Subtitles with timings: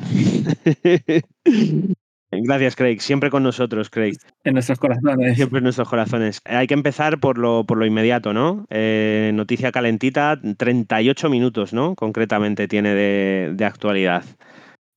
[2.32, 3.00] Gracias, Craig.
[3.00, 4.16] Siempre con nosotros, Craig.
[4.44, 5.36] En nuestros corazones.
[5.36, 6.40] Siempre en nuestros corazones.
[6.44, 8.66] Hay que empezar por lo, por lo inmediato, ¿no?
[8.70, 11.96] Eh, noticia calentita, 38 minutos, ¿no?
[11.96, 14.24] Concretamente tiene de, de actualidad.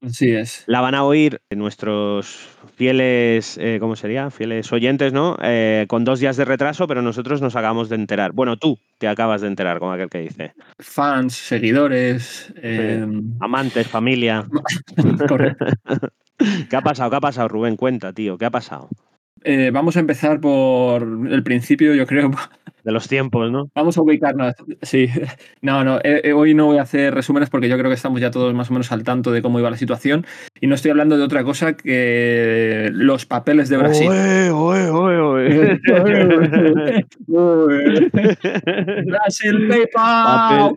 [0.04, 0.64] Así es.
[0.68, 4.30] La van a oír nuestros fieles, eh, ¿cómo sería?
[4.32, 5.38] Fieles oyentes, ¿no?
[5.42, 8.34] Eh, con dos días de retraso, pero nosotros nos acabamos de enterar.
[8.34, 10.54] Bueno, tú te acabas de enterar, como aquel que dice.
[10.80, 13.06] Fans, seguidores, eh,
[13.40, 14.46] amantes, familia.
[15.28, 15.66] Correcto.
[16.70, 17.10] ¿Qué ha pasado?
[17.10, 17.78] ¿Qué ha pasado, Rubén?
[17.78, 18.90] Cuenta, tío, ¿qué ha pasado?
[19.44, 22.32] Eh, vamos a empezar por el principio, yo creo.
[22.84, 23.72] De los tiempos, ¿no?
[23.74, 24.54] Vamos a ubicarnos.
[24.82, 25.08] Sí.
[25.62, 28.20] No, no, eh, eh, hoy no voy a hacer resúmenes porque yo creo que estamos
[28.20, 30.26] ya todos más o menos al tanto de cómo iba la situación.
[30.60, 34.10] Y no estoy hablando de otra cosa que los papeles de Brasil.
[34.10, 35.80] Oe, oe, oe.
[39.06, 40.76] Brasil PayPal.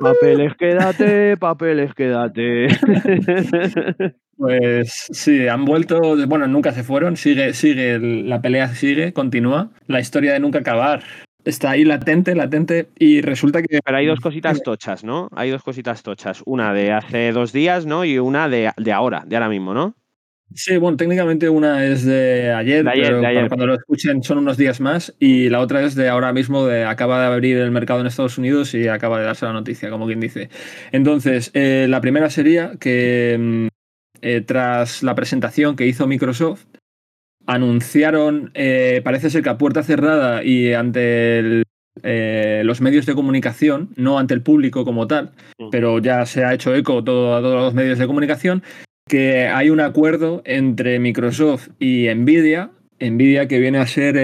[0.00, 2.66] papeles, quédate, papeles, quédate.
[4.40, 10.00] Pues sí, han vuelto, bueno, nunca se fueron, sigue, sigue, la pelea sigue, continúa, la
[10.00, 11.02] historia de nunca acabar.
[11.44, 13.80] Está ahí latente, latente, y resulta que...
[13.84, 15.28] Pero hay dos cositas tochas, ¿no?
[15.36, 16.42] Hay dos cositas tochas.
[16.46, 18.06] Una de hace dos días, ¿no?
[18.06, 19.94] Y una de, de ahora, de ahora mismo, ¿no?
[20.54, 23.48] Sí, bueno, técnicamente una es de ayer, De ayer, pero de ayer.
[23.48, 26.84] cuando lo escuchen son unos días más, y la otra es de ahora mismo, de
[26.86, 30.06] acaba de abrir el mercado en Estados Unidos y acaba de darse la noticia, como
[30.06, 30.48] quien dice.
[30.92, 33.79] Entonces, eh, la primera sería que mm,
[34.22, 36.66] eh, tras la presentación que hizo Microsoft,
[37.46, 41.64] anunciaron, eh, parece ser que a puerta cerrada y ante el,
[42.02, 45.32] eh, los medios de comunicación, no ante el público como tal,
[45.70, 48.62] pero ya se ha hecho eco todo, a todos los medios de comunicación,
[49.08, 54.16] que hay un acuerdo entre Microsoft y Nvidia, Nvidia que viene a ser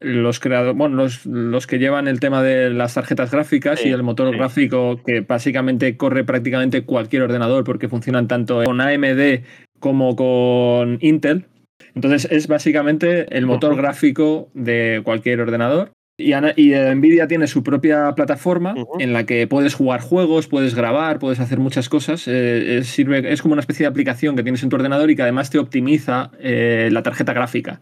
[0.00, 3.92] los creadores, bueno, los, los que llevan el tema de las tarjetas gráficas Sí, y
[3.92, 4.36] el motor sí.
[4.36, 9.40] gráfico que básicamente corre prácticamente cualquier ordenador porque funcionan tanto con AMD
[9.80, 11.46] como con Intel.
[11.94, 15.90] Entonces es básicamente el motor gráfico de cualquier ordenador.
[16.20, 21.20] Y, y Nvidia tiene su propia plataforma en la que puedes jugar juegos, puedes grabar,
[21.20, 22.26] puedes hacer muchas cosas.
[22.26, 25.16] Eh, es, sirve, es como una especie de aplicación que tienes en tu ordenador y
[25.16, 27.80] que además te optimiza eh, la tarjeta gráfica.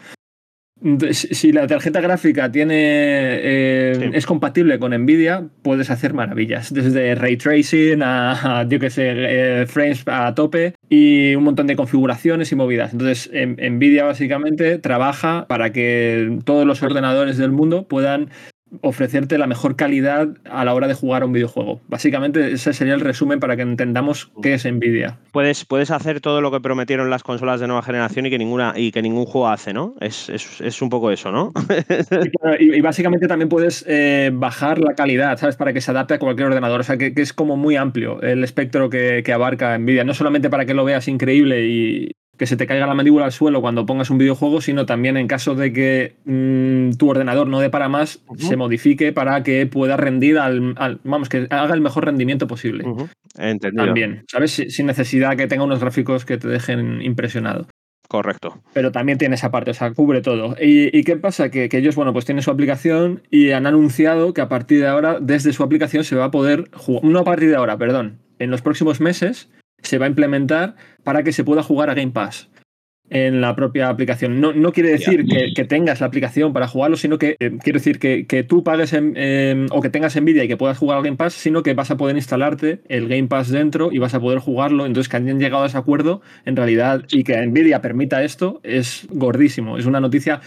[1.13, 4.11] Si la tarjeta gráfica tiene eh, Sí.
[4.13, 6.73] es compatible con Nvidia, puedes hacer maravillas.
[6.73, 11.67] Desde ray tracing a, a, yo que sé, eh, frames a tope y un montón
[11.67, 12.93] de configuraciones y movidas.
[12.93, 18.29] Entonces, en- Nvidia básicamente trabaja para que todos los ordenadores del mundo puedan
[18.83, 21.81] ofrecerte la mejor calidad a la hora de jugar a un videojuego.
[21.89, 25.19] Básicamente, ese sería el resumen para que entendamos qué es Nvidia.
[25.33, 28.73] Puedes, puedes hacer todo lo que prometieron las consolas de nueva generación y que ninguna
[28.77, 29.95] y que ningún juego hace, ¿no?
[30.01, 31.53] Es, es, es un poco eso, ¿no?
[31.59, 35.57] Y, claro, y- y básicamente también puedes eh, bajar la calidad, ¿sabes?
[35.57, 36.81] Para que se adapte a cualquier ordenador.
[36.81, 40.05] O sea, que, que es como muy amplio el espectro que, que abarca Nvidia.
[40.05, 43.33] No solamente para que lo veas increíble y que se te caiga la mandíbula al
[43.33, 47.61] suelo cuando pongas un videojuego, sino también en caso de que mm, tu ordenador no
[47.61, 51.81] dé para más, se modifique para que pueda rendir al, al- Vamos, que haga el
[51.81, 52.85] mejor rendimiento posible.
[53.39, 53.85] Entendido.
[53.85, 54.51] También, ¿sabes?
[54.53, 57.67] Si- Sin necesidad que tenga unos gráficos que te dejen impresionado
[58.09, 58.63] Correcto.
[58.73, 60.55] pero también tiene esa parte, o sea, cubre todo.
[60.61, 61.51] ¿Y, y qué pasa?
[61.51, 64.87] Que, que ellos, bueno, pues tienen su aplicación y han anunciado que a partir de
[64.87, 68.19] ahora, desde su aplicación, se va a poder jugar, no a partir de ahora, perdón,
[68.39, 69.51] en los próximos meses
[69.87, 72.49] se va a implementar para que se pueda jugar a Game Pass
[73.11, 74.41] en la propia aplicación.
[74.41, 77.79] No, no quiere decir que, que tengas la aplicación para jugarlo, sino que eh, quiere
[77.79, 80.99] decir que, que tú pagues en, eh, o que tengas Nvidia y que puedas jugar
[80.99, 84.15] al Game Pass, sino que vas a poder instalarte el Game Pass dentro y vas
[84.15, 84.87] a poder jugarlo.
[84.87, 89.07] Entonces, que hayan llegado a ese acuerdo, en realidad, y que Nvidia permita esto, es
[89.11, 89.79] gordísimo.
[89.79, 90.41] Es una noticia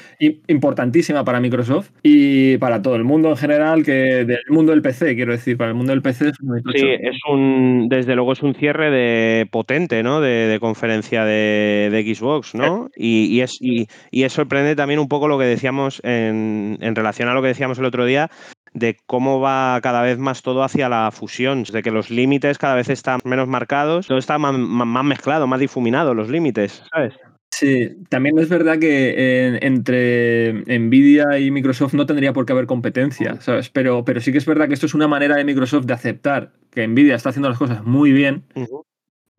[0.47, 5.16] importantísima para Microsoft y para todo el mundo en general, que del mundo del PC,
[5.16, 6.36] quiero decir, para el mundo del PC es.
[6.74, 10.22] Sí, es un, desde luego es un cierre de potente, ¿no?
[10.22, 12.90] De, de conferencia de, de Xbox, ¿no?
[12.96, 16.96] Y, y es, y, y es sorprendente también un poco lo que decíamos en, en
[16.96, 18.30] relación a lo que decíamos el otro día,
[18.74, 22.76] de cómo va cada vez más todo hacia la fusión, de que los límites cada
[22.76, 27.14] vez están menos marcados, todo está más, más- mezclado, más difuminado, los límites, ¿sabes?
[27.52, 32.68] Sí, también es verdad que eh, entre Nvidia y Microsoft no tendría por qué haber
[32.68, 33.70] competencia, ¿sabes?
[33.70, 36.52] Pero, pero sí que es verdad que esto es una manera de Microsoft de aceptar
[36.70, 38.44] que Nvidia está haciendo las cosas muy bien.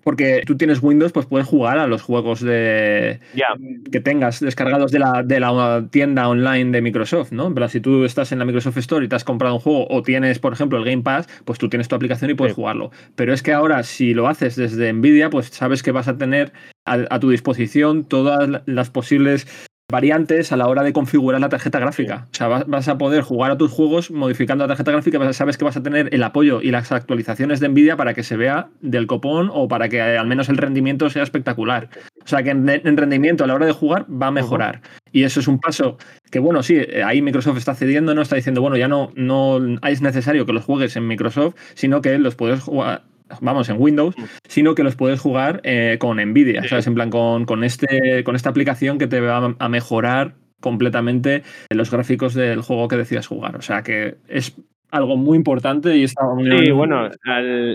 [0.02, 3.46] Porque tú tienes Windows, pues puedes jugar a los juegos de Ya,
[3.90, 7.52] que tengas descargados de la, de la tienda online de Microsoft, ¿no?
[7.54, 10.02] Pero si tú estás en la Microsoft Store y te has comprado un juego o
[10.02, 12.56] tienes, por ejemplo, el Game Pass, pues tú tienes tu aplicación y puedes Sí.
[12.60, 12.90] jugarlo.
[13.16, 16.52] Pero es que ahora, si lo haces desde Nvidia, pues sabes que vas a tener
[16.86, 19.46] a, a tu disposición todas la- las posibles
[19.90, 22.26] variantes a la hora de configurar la tarjeta gráfica.
[22.32, 25.64] O sea, vas, a poder jugar a tus juegos modificando la tarjeta gráfica, sabes que
[25.64, 29.06] vas a tener el apoyo y las actualizaciones de Nvidia para que se vea del
[29.06, 31.88] copón o para que al menos el rendimiento sea espectacular.
[32.24, 34.82] O sea, que en, rendimiento a la hora de jugar va a mejorar.
[35.12, 35.98] Y eso es un paso
[36.30, 40.02] que, bueno, sí, ahí Microsoft está cediendo, no está diciendo, bueno, ya no, no es
[40.02, 43.09] necesario que los juegues en Microsoft, sino que los puedes jugar
[43.40, 44.14] vamos, en Windows,
[44.48, 46.86] sino que los puedes jugar eh, con Nvidia, ¿sabes?
[46.86, 51.90] En plan, con, con, este, con esta aplicación que te va a mejorar completamente los
[51.90, 53.56] gráficos del juego que decidas jugar.
[53.56, 54.54] O sea que es
[54.90, 57.08] algo muy importante y está muy Sí, bueno,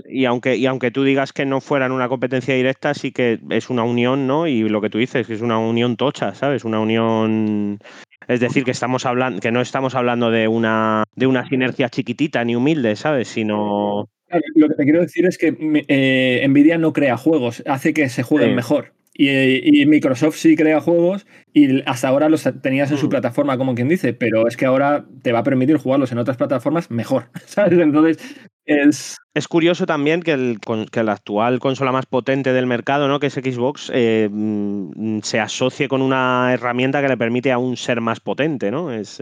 [0.09, 3.69] y aunque y aunque tú digas que no fueran una competencia directa, sí que es
[3.69, 4.47] una unión, ¿no?
[4.47, 6.65] Y lo que tú dices, que es una unión tocha, ¿sabes?
[6.65, 7.79] Una unión
[8.27, 12.43] es decir, que estamos hablando que no estamos hablando de una de una sinergia chiquitita
[12.43, 13.29] ni humilde, ¿sabes?
[13.29, 14.09] Sino
[14.55, 15.55] lo que te quiero decir es que
[15.87, 18.93] eh, Nvidia no crea juegos, hace que se jueguen mejor.
[19.17, 23.09] Y, Microsoft sí crea juegos y hasta ahora los tenías en su mm.
[23.09, 26.35] plataforma, como quien dice, pero es que ahora te va a permitir jugarlos en otras
[26.35, 27.29] plataformas mejor.
[27.45, 27.79] ¿sabes?
[27.79, 28.17] Entonces,
[28.65, 30.59] es, es curioso también que, el,
[30.89, 33.19] que la actual consola más potente del mercado, ¿no?
[33.19, 37.99] que es Xbox, eh, mm, se asocie con una herramienta que le permite aún ser
[37.99, 38.93] más potente, ¿no?
[38.93, 39.21] Es,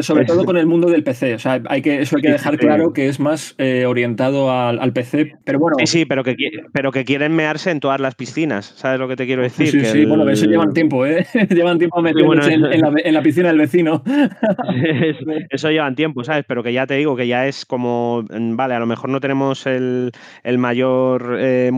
[0.00, 1.34] sobre todo con el mundo del PC.
[1.34, 4.92] O sea, hay que, eso hay que dejar claro que es más eh, orientado al,
[4.94, 5.32] PC.
[5.44, 5.76] Pero bueno.
[5.80, 6.34] Sí, sí, pero que,
[6.72, 8.72] pero que quieren mearse en todas las piscinas.
[8.76, 9.68] ¿Sabes lo que te quiero decir?
[9.68, 11.26] Sí, sí, bueno, eso llevan tiempo, ¿eh?
[11.50, 14.02] llevan tiempo metiéndose en, la, en, la, piscina del vecino.
[15.50, 16.46] eso llevan tiempo, ¿sabes?
[16.48, 18.24] Pero que ya te digo que ya es como,
[18.56, 20.12] vale, a lo mejor no tenemos el,
[20.58, 21.70] mayor eh,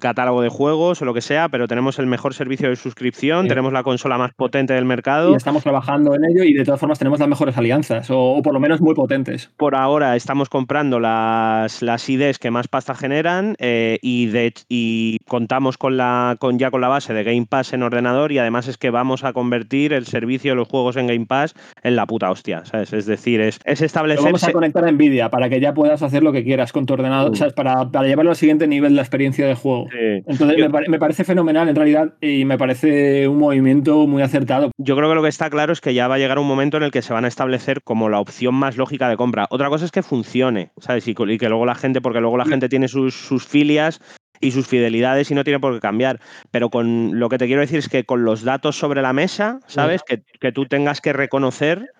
[0.00, 3.72] catálogo de juegos o lo que sea, pero tenemos el mejor servicio de suscripción, tenemos
[3.72, 5.32] la consola más potente del mercado.
[5.32, 8.54] Y estamos trabajando en ello y de todas formas tenemos las mejores alianzas, o, por
[8.54, 9.50] lo menos muy potentes.
[9.56, 15.18] Por ahora estamos comprando las, las IDs que más pasta generan eh, y, de, y
[15.28, 18.68] contamos con la, con, ya con la base de Game Pass en ordenador y además
[18.68, 22.06] es que vamos a convertir el servicio de los juegos en Game Pass en la
[22.06, 22.92] puta hostia, ¿sabes?
[22.92, 24.24] Es decir, es, es establecer...
[24.24, 26.94] Vamos a conectar a Nvidia para que ya puedas hacer lo que quieras con tu
[26.94, 27.54] ordenador, mm.
[27.54, 29.88] Para, para, llevarlo al siguiente nivel la experiencia de juego.
[30.26, 30.58] Entonces
[30.88, 34.70] me, parece fenomenal en realidad y me parece un movimiento muy acertado.
[34.78, 36.76] Yo creo que lo que está claro es que ya va a llegar un momento
[36.76, 39.46] en el que se van a establecer como la opción más lógica de compra.
[39.50, 41.06] Otra cosa es que funcione, ¿sabes?
[41.08, 44.00] Y, que luego la gente, porque luego la gente tiene sus, sus filias
[44.40, 46.20] y sus fidelidades y no tiene por qué cambiar.
[46.50, 49.60] Pero con lo que te quiero decir es que con los datos sobre la mesa,
[49.66, 50.02] ¿sabes?
[50.02, 51.90] Que, que tú tengas que reconocer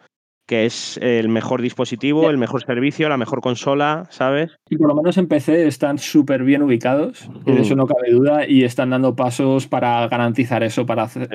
[0.47, 4.59] que es el mejor dispositivo, el mejor servicio, la mejor consola, ¿sabes?
[4.71, 7.79] Y por lo menos en PC están súper bien ubicados, de eso mm.
[7.79, 11.29] no cabe duda, y están dando pasos para garantizar eso, para, hacer,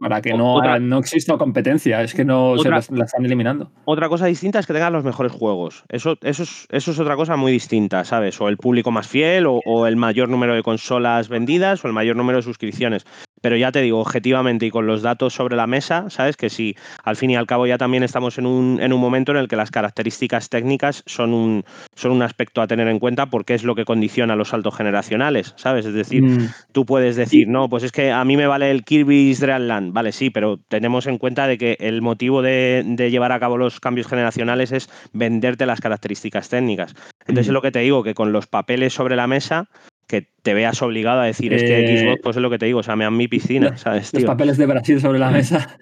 [0.00, 3.70] para, que no, no exista competencia, es que no se la, están eliminando.
[3.84, 5.84] Otra cosa distinta es que tengan los mejores juegos.
[5.88, 8.40] Eso, eso, es, eso es otra cosa muy distinta, ¿sabes?
[8.40, 11.94] O el público más fiel, o, o el mayor número de consolas vendidas, o el
[11.94, 13.04] mayor número de suscripciones
[13.44, 16.34] pero ya te digo, objetivamente y con los datos sobre la mesa, ¿sabes?
[16.34, 19.32] Que si al fin y al cabo ya también estamos en un, en un momento
[19.32, 21.62] en el que las características técnicas son un,
[21.94, 25.52] son un aspecto a tener en cuenta porque es lo que condiciona los saltos generacionales,
[25.58, 25.84] ¿sabes?
[25.84, 26.54] Es decir, mm.
[26.72, 29.92] tú puedes decir, no, pues es que a mí me vale el Kirby's Dream Land,
[29.92, 33.78] vale, sí, pero tenemos en cuenta de que el motivo de, llevar a cabo los
[33.78, 36.94] cambios generacionales es venderte las características técnicas.
[37.26, 39.68] Entonces, es lo que te digo, que con los papeles sobre la mesa,
[40.06, 42.66] que te veas obligado a decir, es que eh, Xbox, pues es lo que te
[42.66, 44.12] digo, o sea, me dan mi piscina, ¿sabes?
[44.14, 45.78] Los papeles de Brasil sobre la mesa.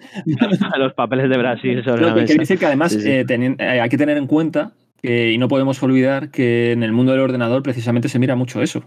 [0.77, 2.25] los papeles de Brasil sobre la mesa.
[2.25, 6.31] Quiere decir que además eh, eh, hay que tener en cuenta, y no podemos olvidar,
[6.31, 8.85] que en el mundo del ordenador precisamente se mira mucho eso.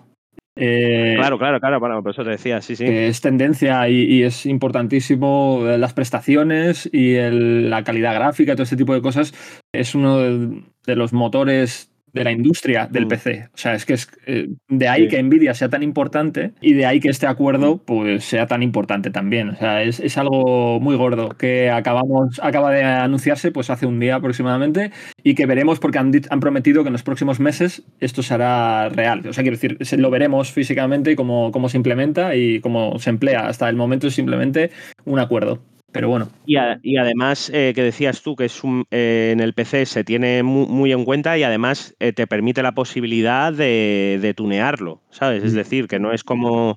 [0.55, 2.85] claro, claro, claro, por eso te decía, sí, sí.
[2.87, 9.03] es tendencia y, es importantísimo las prestaciones y la calidad gráfica, todo este tipo de
[9.03, 9.35] cosas.
[9.73, 13.09] Es uno de los motores de la industria del mm.
[13.09, 13.49] PC.
[13.55, 16.87] O sea, es que es eh, de ahí que Nvidia sea tan importante y de
[16.87, 19.51] ahí que este acuerdo pues sea tan importante también.
[19.51, 24.15] O sea, es, algo muy gordo que acabamos, acaba de anunciarse pues hace un día
[24.17, 24.93] aproximadamente
[25.23, 29.27] y que veremos porque han, han prometido que en los próximos meses esto será real.
[29.29, 33.47] O sea, quiero decir, lo veremos físicamente cómo, cómo se implementa y cómo se emplea.
[33.47, 34.71] Hasta el momento es simplemente
[35.05, 35.61] un acuerdo.
[35.93, 36.29] Pero bueno.
[36.45, 36.57] Y,
[36.97, 41.05] además, eh, que decías tú que es eh, en el PC se tiene muy, en
[41.05, 45.43] cuenta y además eh, te permite la posibilidad de, de, tunearlo, ¿sabes?
[45.43, 45.57] Es mm.
[45.57, 46.77] decir, que no es como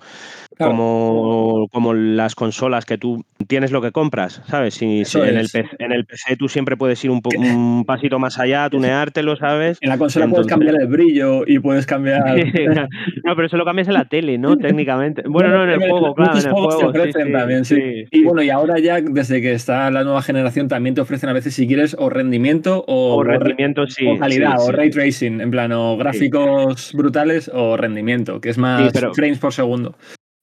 [0.60, 4.74] como, como las consolas que tú tienes lo que compras, ¿sabes?
[4.74, 8.38] Si, en, el PC, en, el PC, tú siempre puedes ir un, un pasito más
[8.40, 9.78] allá, tuneártelo, ¿sabes?
[9.82, 12.24] En la consola puedes cambiar el brillo y puedes cambiar.
[13.24, 14.58] no, pero eso lo cambias en la tele, ¿no?
[14.58, 15.24] Técnicamente.
[15.26, 16.38] Bueno, no, en el juego, claro.
[16.38, 20.04] En el juego, ofrecen también, sí, Y bueno, y ahora ya, desde que está la
[20.04, 24.06] nueva generación, también te ofrecen a veces, si quieres, o rendimiento o, rendimiento, sí.
[24.08, 28.92] O calidad, o ray tracing, en plan, o gráficos brutales o rendimiento, que es más
[29.14, 29.96] frames por segundo.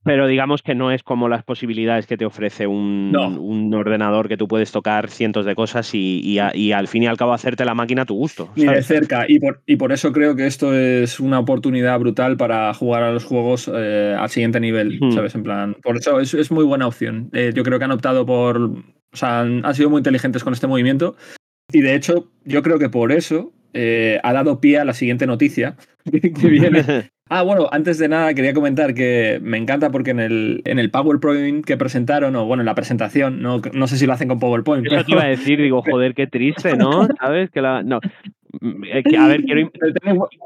[0.07, 3.29] Pero digamos que no es como las posibilidades que te ofrece un, No.
[3.29, 7.03] un ordenador que tú puedes tocar cientos de cosas y, y a- y al fin
[7.03, 8.49] y al cabo hacerte la máquina a tu gusto.
[8.57, 9.27] Ni de cerca.
[9.29, 13.13] Y por, y por eso creo que esto es una oportunidad brutal para jugar a
[13.13, 15.11] los juegos eh, al siguiente nivel, Hmm.
[15.13, 15.35] ¿sabes?
[15.35, 17.29] En plan, por eso es, es muy buena opción.
[17.35, 18.57] Eh, yo creo que han optado por.
[18.59, 21.17] O sea, han, han sido muy inteligentes con este movimiento.
[21.73, 25.27] Y de hecho, yo creo que por eso eh, ha dado pie a la siguiente
[25.27, 25.77] noticia
[26.13, 27.11] que viene.
[27.29, 30.91] Ah, bueno, antes de nada quería comentar que me encanta porque en el, en el
[30.91, 34.39] PowerPoint que presentaron, o bueno, en la presentación, no, no sé si lo hacen con
[34.39, 34.87] PowerPoint.
[34.87, 37.09] Eso te iba a decir, digo, joder, qué triste, ¿no?
[37.21, 37.51] ¿Sabes?
[37.51, 38.01] Que la, no.
[38.61, 39.71] Mm, eh, a ver, quiero,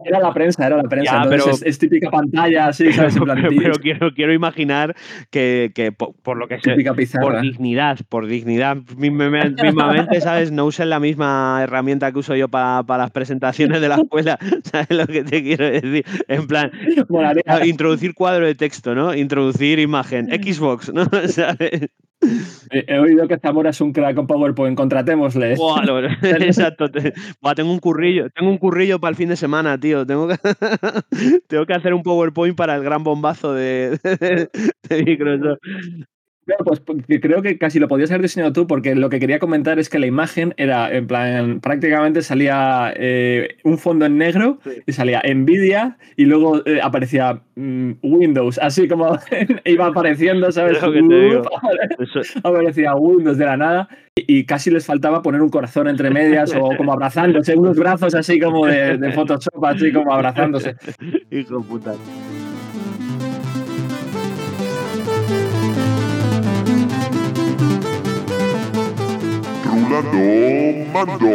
[0.05, 1.23] Era la prensa, era la prensa.
[1.25, 3.15] Ya, pero- es, es típica pantalla, así, ¿sabes?
[3.21, 4.95] Pero, pero quiero, quiero imaginar
[5.31, 9.63] que, que po- por, lo que se, típica por dignidad, por dignidad mismamente,
[10.21, 10.51] ¿sabes?
[10.51, 14.91] No usen la misma herramienta que uso yo para las presentaciones de la escuela, ¿sabes
[14.91, 16.05] lo que te quiero decir?
[16.29, 16.71] En plan,
[17.09, 17.43] Molaría.
[17.67, 19.15] introducir cuadro de texto, ¿no?
[19.15, 21.05] Introducir imagen, Xbox, ¿no?
[21.29, 21.89] ¿Sabes?
[22.71, 25.57] He, oído que Zamora es un crack con PowerPoint, contratémosle.
[25.57, 26.91] Buah, lo- exacto.
[26.91, 30.07] te- buah, tengo un currillo, tengo un currillo para el fin de semana, tío.
[30.07, 30.37] Tengo que,
[31.49, 33.99] tengo que hacer un PowerPoint para el gran bombazo de,
[34.89, 35.59] de Microsoft.
[36.47, 39.39] No, pues porque creo que casi lo podías haber diseñado tú, porque lo que quería
[39.39, 44.59] comentar es que la imagen era, en plan, prácticamente salía eh, un fondo en negro
[44.65, 44.71] Sí.
[44.87, 49.17] y salía Nvidia y luego eh, aparecía mm, Windows, así como
[49.65, 50.83] iba apareciendo, ¿sabes?
[50.83, 56.55] Uf, aparecía Windows de la nada y, casi les faltaba poner un corazón entre medias
[56.55, 60.75] o como abrazándose, unos brazos así como de, de Photoshop, así como abrazándose.
[61.31, 61.95] Hijo puta.
[69.91, 71.27] Mando.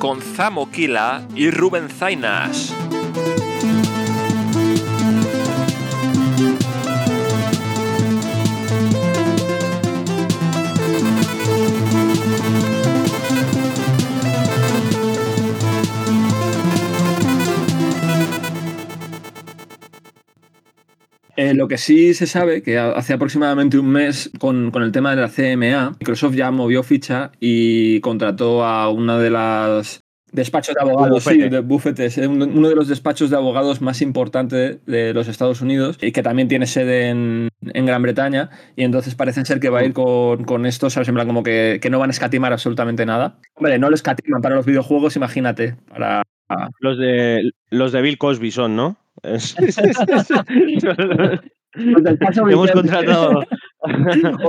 [0.00, 2.74] con Zamo Kila y Rubén Zainas.
[21.40, 24.90] Eh, lo que sí se sabe, que ha- hace aproximadamente un mes, con, con el
[24.90, 30.00] tema de la CMA, Microsoft ya movió ficha y contrató a una de las
[30.32, 34.02] despachos de abogados, sí, de bufetes, eh, uno uno de los despachos de abogados más
[34.02, 38.50] importantes de los Estados Unidos y que también tiene sede en, en Gran Bretaña.
[38.74, 41.08] Y entonces parece ser que va a ir con, con esto, ¿sabes?
[41.08, 43.38] En plan, como que, que no van a escatimar absolutamente nada.
[43.54, 45.76] Hombre, no lo escatiman para los videojuegos, imagínate.
[45.88, 46.22] Para,
[46.80, 48.96] Los de, los de Bill Cosby son, ¿no?
[49.22, 49.56] Es-
[51.74, 53.40] Los del caso Hemos contratado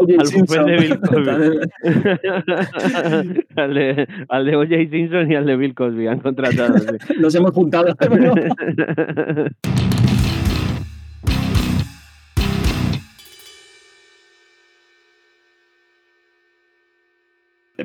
[0.02, 0.66] Oye, al Simpson.
[0.66, 1.60] de Bill Cosby.
[3.56, 4.76] al, de, al de O.J.
[4.90, 6.78] Simpson y al de Bill Cosby han contratado.
[6.80, 6.88] sí.
[7.20, 7.94] Nos hemos juntado.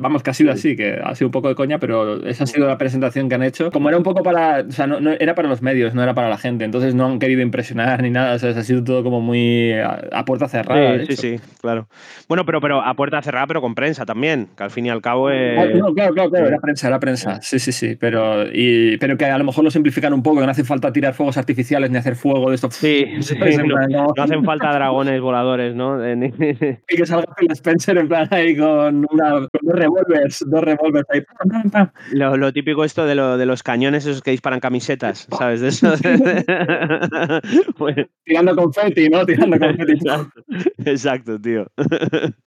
[0.00, 2.46] Vamos, que ha sido así, que ha sido un poco de coña, pero esa ha
[2.46, 3.70] sido la presentación que han hecho.
[3.70, 4.64] Como era un poco para.
[4.68, 6.64] O sea, no, no- era para los medios, no era para la gente.
[6.64, 8.34] Entonces no han querido impresionar ni nada.
[8.34, 10.98] O sea, ha sido todo como muy a, a puerta cerrada.
[11.00, 11.88] Sí, sí, sí, claro.
[12.28, 15.00] Bueno, pero, pero a puerta cerrada, pero con prensa también, que al fin y al
[15.02, 15.28] cabo.
[15.28, 17.40] Ah, eh, no, claro, claro, claro, era prensa, era prensa.
[17.42, 17.96] Sí, sí, sí.
[17.98, 20.92] Pero, y, pero que a lo mejor lo simplifican un poco, que no hace falta
[20.92, 22.70] tirar fuegos artificiales ni hacer fuego de esto.
[22.70, 23.06] Sí,
[23.90, 25.98] no, hacen falta dragones voladores, ¿no?
[26.14, 31.06] Y que salga Phil Spencer en plan ahí con, una, con dos revólveres, dos revólveres
[31.10, 31.20] ahí.
[31.20, 31.90] pam, pam, pam.
[32.12, 35.60] Lo, lo típico esto de, lo, de los cañones esos que disparan camisetas, ¿sabes?
[35.60, 35.92] De eso.
[38.24, 39.24] Tirando confeti, ¿no?
[39.26, 39.92] Tirando confeti.
[39.92, 40.42] exacto,
[40.84, 41.66] exacto, tío.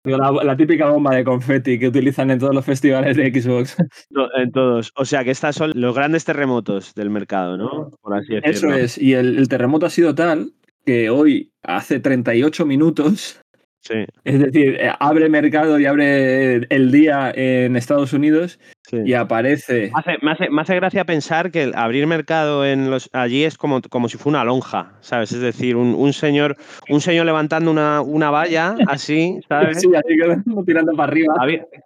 [0.04, 3.76] La, la típica bomba de confeti que utilizan en todos los festivales de Xbox.
[4.10, 4.92] No, En todos.
[4.96, 7.90] O sea que estas son los grandes terremotos del mercado, ¿no?
[8.00, 8.50] Por así decirlo.
[8.50, 8.98] Eso es.
[8.98, 10.52] Y el, el terremoto ha sido tal
[10.86, 13.40] que hoy, hace 38 minutos,
[13.86, 18.96] Sí, es decir, eh, abre mercado y abre el día en Estados Unidos sí.
[19.04, 19.92] y aparece.
[19.92, 23.44] Me hace, me, hace, me hace gracia pensar que el abrir mercado en los allí
[23.44, 25.30] es como, como si fuera una lonja, ¿sabes?
[25.30, 26.56] Es decir, un, un señor,
[26.88, 29.80] un señor levantando una, una valla así, ¿sabes?
[29.80, 31.34] Sí, así que tirando para arriba.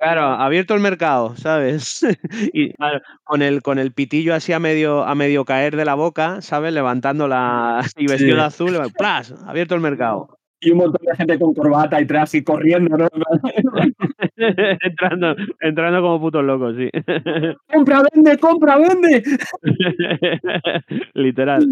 [0.00, 2.02] Claro, abierto el mercado, ¿sabes?
[2.54, 5.94] y claro, con el con el pitillo así a medio a medio caer de la
[5.94, 6.72] boca, ¿sabes?
[6.72, 9.34] Levantando la y vestido de azul, ¡plas!
[9.46, 10.39] Abierto el mercado.
[10.62, 13.08] Y un montón de gente con corbata y traje y corriendo, ¿no?
[14.36, 16.90] entrando, entrando como putos locos, sí.
[17.72, 19.22] ¡Compra, vende, compra, vende!
[21.14, 21.66] Literal.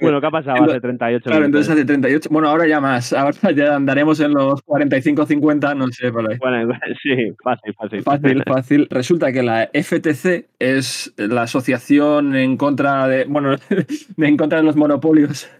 [0.00, 2.28] bueno, ¿qué ha pasado hace 38 Claro, entonces hace 38.
[2.32, 3.12] Bueno, ahora ya más.
[3.12, 6.38] Ahora ya andaremos en los 45, 50, no sé, por ahí.
[6.38, 8.02] Bueno, sí, fácil, fácil.
[8.02, 8.88] Fácil, fácil.
[8.90, 13.56] Resulta que la FTC es la asociación en contra de, bueno,
[14.16, 15.50] en contra de los monopolios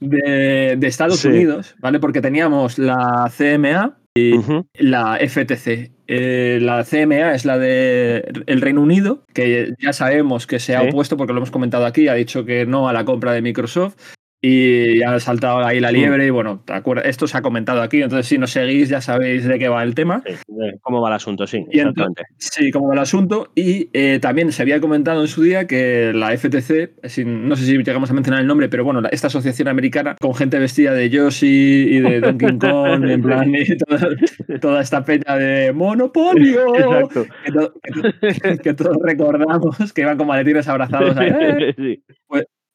[0.00, 1.28] de, de Estados Sí.
[1.28, 1.98] Unidos, ¿vale?
[2.00, 4.32] Porque teníamos la CMA y
[4.74, 5.92] la FTC.
[6.10, 10.80] Eh, la CMA es la de el Reino Unido, que ya sabemos que se ha
[10.82, 10.88] Sí.
[10.88, 13.96] opuesto porque lo hemos comentado aquí, ha dicho que no a la compra de Microsoft.
[14.40, 15.96] Y ya ha saltado ahí la Sí.
[15.96, 17.06] liebre y bueno, ¿te acuerdas?
[17.06, 19.96] esto se ha comentado aquí, entonces si nos seguís ya sabéis de qué va el
[19.96, 20.22] tema.
[20.24, 20.34] Sí,
[20.80, 21.44] ¿Cómo va el asunto?
[21.48, 22.22] Sí, exactamente.
[22.36, 23.50] Sí, como va el asunto.
[23.56, 27.64] Y eh, también se había comentado en su día que la FTC, sin- no sé
[27.64, 31.10] si llegamos a mencionar el nombre, pero bueno, esta asociación americana con gente vestida de
[31.10, 31.46] Yoshi
[31.96, 34.08] y de Donkey Kong, en plan, y toda,
[34.60, 36.76] toda esta peña de Monopolio.
[36.76, 37.26] Exacto.
[37.44, 37.90] Que, to- que
[38.40, 41.16] to- que todos recordamos que iban con maletines abrazados.
[41.16, 41.74] a- ¡eh!
[41.76, 42.04] Sí.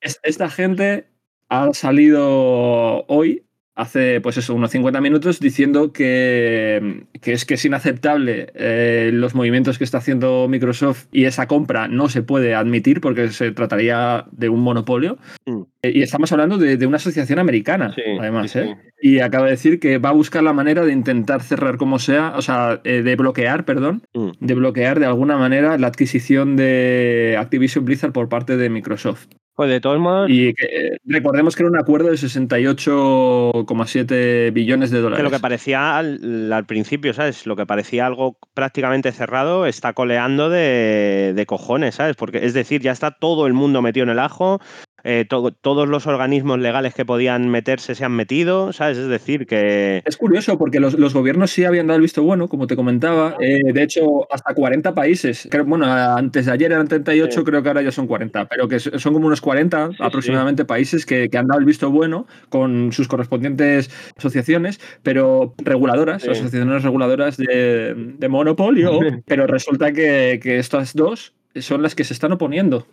[0.01, 1.05] Es- Esta gente
[1.53, 3.43] ha salido hoy,
[3.75, 9.33] hace pues eso, unos 50 minutos, diciendo que, que es que es inaceptable eh, los
[9.35, 14.25] movimientos que está haciendo Microsoft y esa compra no se puede admitir porque se trataría
[14.31, 15.17] de un monopolio.
[15.45, 15.61] Mm.
[15.81, 18.75] Eh, Y estamos hablando de, de una asociación americana, Sí, además, sí, ¿eh?
[19.01, 22.33] Y acaba de decir que va a buscar la manera de intentar cerrar como sea,
[22.37, 24.29] o sea, eh, de bloquear, perdón, Mm.
[24.39, 29.27] de bloquear de alguna manera la adquisición de Activision Blizzard por parte de Microsoft.
[29.55, 34.97] Pues de todos modos, Y que, recordemos que era un acuerdo de 68,7 billones de
[34.97, 35.23] que dólares.
[35.23, 37.45] lo que parecía al, al principio, ¿sabes?
[37.45, 42.15] Lo que parecía algo prácticamente cerrado está coleando de, de cojones, ¿sabes?
[42.15, 44.59] Porque es decir, ya está todo el mundo metido en el ajo,
[45.03, 48.97] eh, to- todos los organismos legales que podían meterse se han metido, ¿sabes?
[48.97, 50.01] Es decir, que...
[50.05, 53.35] Es curioso porque los, los gobiernos sí habían dado el visto bueno, como te comentaba.
[53.39, 55.47] Eh, de hecho, hasta 40 países.
[55.51, 57.43] Creo, bueno, antes de ayer eran 38, Sí.
[57.45, 61.05] creo que ahora ya son 40, pero que son como unos 40 Sí, aproximadamente países
[61.05, 67.37] que, que han dado el visto bueno con sus correspondientes asociaciones, pero reguladoras, asociaciones reguladoras
[67.37, 68.99] de, de monopolio.
[69.25, 72.87] pero resulta que, que estas dos son las que se están oponiendo.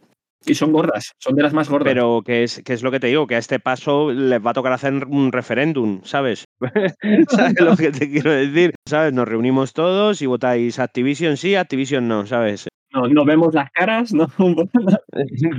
[0.47, 1.93] Y son gordas, son de las más gordas.
[1.93, 4.51] Pero que es, que es lo que te digo, que a este paso les va
[4.51, 6.45] a tocar hacer un referéndum, ¿sabes?
[7.29, 8.75] ¿Sabes lo que te quiero decir?
[8.87, 9.13] ¿Sabes?
[9.13, 12.67] Nos reunimos todos y votáis Activision sí, Activision no, ¿sabes?
[12.93, 14.29] no, no vemos las caras, no.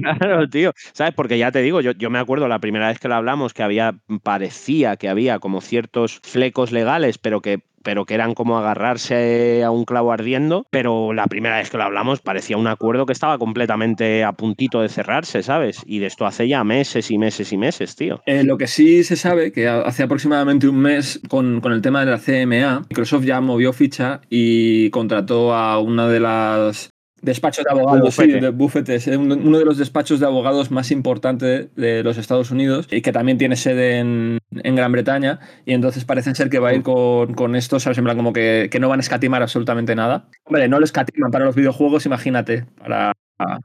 [0.02, 0.72] Claro, tío.
[0.94, 1.14] ¿Sabes?
[1.14, 3.64] Porque ya te digo, yo, yo me acuerdo la primera vez que lo hablamos que
[3.64, 9.64] había, parecía que había como ciertos flecos legales, pero que, pero que eran como agarrarse
[9.64, 10.66] a un clavo ardiendo.
[10.70, 14.82] Pero la primera vez que lo hablamos parecía un acuerdo que estaba completamente a puntito
[14.82, 15.82] de cerrarse, ¿sabes?
[15.86, 18.22] Y de esto hace ya meses y meses y meses, tío.
[18.26, 22.06] Eh, lo que sí se sabe, que hace aproximadamente un mes, con, con el tema
[22.06, 26.92] de la CMA, Microsoft ya movió ficha y contrató a una de las
[27.22, 32.04] despachos de abogados, sí, de bufetes, uno de los despachos de abogados más importantes de
[32.04, 35.40] los Estados Unidos y que también tiene sede en, en Gran Bretaña.
[35.66, 37.98] Y entonces parece ser que va a ir con, con esto, ¿sabes?
[37.98, 40.28] En plan, como que, que no van a escatimar absolutamente nada.
[40.44, 43.14] Hombre, no lo escatiman para los videojuegos, imagínate, para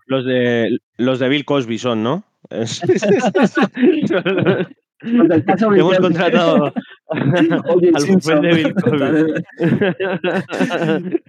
[0.07, 2.25] Los de, los de Bill Cosby son, ¿no?
[5.01, 6.73] Hemos contratado
[7.09, 7.89] O.J.
[7.95, 8.43] al Simpson.
[8.43, 9.45] de Bill Cosby.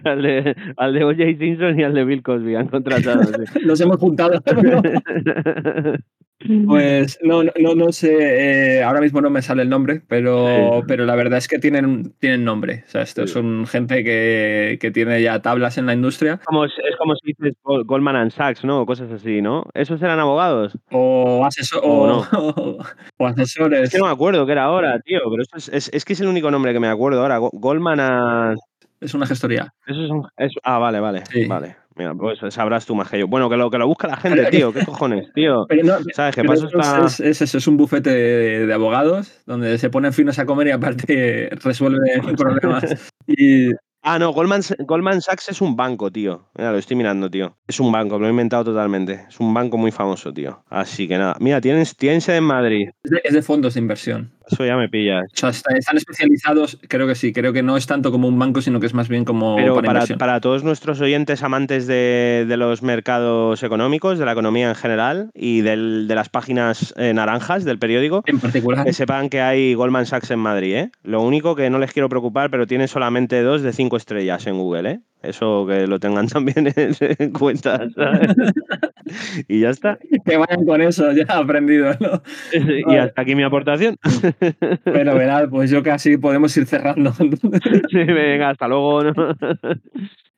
[0.04, 1.38] Al, de, al de O.J.
[1.38, 3.22] Simpson y al de Bill Cosby han contratado.
[3.24, 3.60] sí.
[3.64, 4.42] Nos hemos juntado.
[6.66, 10.46] Pues no, no, no, sé, eh, ahora mismo no me sale el nombre, pero,
[10.80, 10.84] Sí.
[10.86, 12.84] pero la verdad es que tienen, tienen nombre.
[12.86, 13.34] O sea, estos Sí.
[13.34, 17.56] son gente que, que tiene ya tablas en la industria Como, es como si dices
[17.64, 18.82] Gol- Goldman and Sachs, ¿no?
[18.82, 19.64] O cosas así, ¿no?
[19.74, 20.78] ¿Esos eran abogados?
[20.92, 22.18] o, asesor, O no.
[23.18, 23.80] o asesores.
[23.82, 25.18] Es que no me acuerdo qué era ahora, tío.
[25.28, 27.38] Pero eso es, es, es que es el único nombre que me acuerdo ahora.
[27.38, 28.58] Go- Goldman and...
[29.00, 29.72] Es una gestoría.
[29.86, 30.26] Eso es un-
[30.62, 31.22] Ah, vale, vale.
[31.30, 31.46] Sí.
[31.46, 31.76] Vale.
[31.98, 33.26] Mira, pues sabrás tú más que yo.
[33.26, 34.72] Bueno, que lo, que lo busca la gente, tío.
[34.72, 35.66] ¿Qué cojones, tío?
[35.68, 36.36] Pero no, ¿Sabes?
[36.36, 37.06] Paso esto está...
[37.06, 40.70] es, es, es un bufete de, de abogados donde se ponen finos a comer y
[40.70, 43.12] aparte resuelven problemas.
[43.26, 46.48] Y Ah, no, Goldman, Goldman Sachs es un banco, tío.
[46.56, 47.58] Mira, lo estoy mirando, tío.
[47.66, 49.26] Es un banco, lo he inventado totalmente.
[49.28, 50.62] Es un banco muy famoso, tío.
[50.70, 51.36] Así que nada.
[51.40, 52.88] Mira, tienen, tienen sede en Madrid.
[53.02, 54.32] es de, es de fondos de inversión.
[54.50, 55.24] Eso ya me pillas.
[55.32, 58.38] O sea, está- están especializados, creo que sí, creo que no es tanto como un
[58.38, 60.18] banco, sino que es más bien como Pero para, para, inversión.
[60.18, 65.30] para todos nuestros oyentes amantes de, de los mercados económicos, de la economía en general
[65.34, 69.74] y del- de las páginas eh, naranjas del periódico, En particular, que sepan que hay
[69.74, 70.74] Goldman Sachs en Madrid.
[70.74, 70.90] ¿eh?
[71.02, 74.58] Lo único que no les quiero preocupar, pero tiene solamente dos de cinco estrellas en
[74.58, 74.90] Google.
[74.90, 75.00] ¿eh?
[75.22, 77.88] Eso que lo tengan también en, en cuenta.
[77.94, 78.28] ¿sabes?
[79.48, 79.98] y ya está.
[80.24, 82.22] que vayan con eso, ya aprendido, ¿no?
[82.52, 83.96] Y hasta aquí mi aportación.
[84.84, 87.12] Fenomenal, pues yo casi podemos ir cerrando.
[87.12, 89.04] Sí, venga, hasta luego.
[89.04, 89.12] ¿no?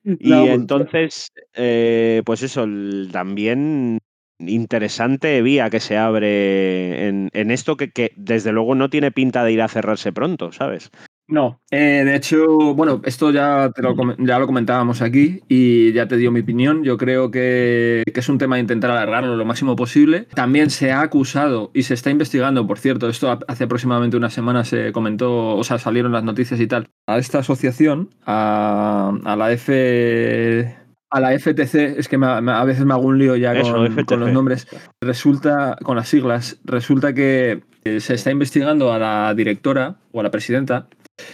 [0.03, 2.65] Y No, pues- entonces, eh, pues eso,
[3.11, 3.99] también
[4.39, 9.43] interesante vía que se abre en, en esto que, que desde luego no tiene pinta
[9.43, 10.89] de ir a cerrarse pronto, ¿sabes?
[11.31, 16.05] No, eh, de hecho, bueno, esto ya, te lo, ya lo comentábamos aquí y ya
[16.05, 16.83] te dio mi opinión.
[16.83, 20.27] Yo creo que, que, es un tema de intentar alargarlo lo máximo posible.
[20.35, 24.65] También se ha acusado y se está investigando, por cierto, esto hace aproximadamente una semana
[24.65, 29.53] se comentó, o sea, salieron las noticias y tal, a esta asociación, a, a la
[29.53, 34.31] F a la FTC, es que a veces me hago un lío ya con, los
[34.31, 34.67] nombres,
[35.01, 40.23] resulta, con las siglas, resulta que eh, se está investigando a la directora o a
[40.23, 40.87] la presidenta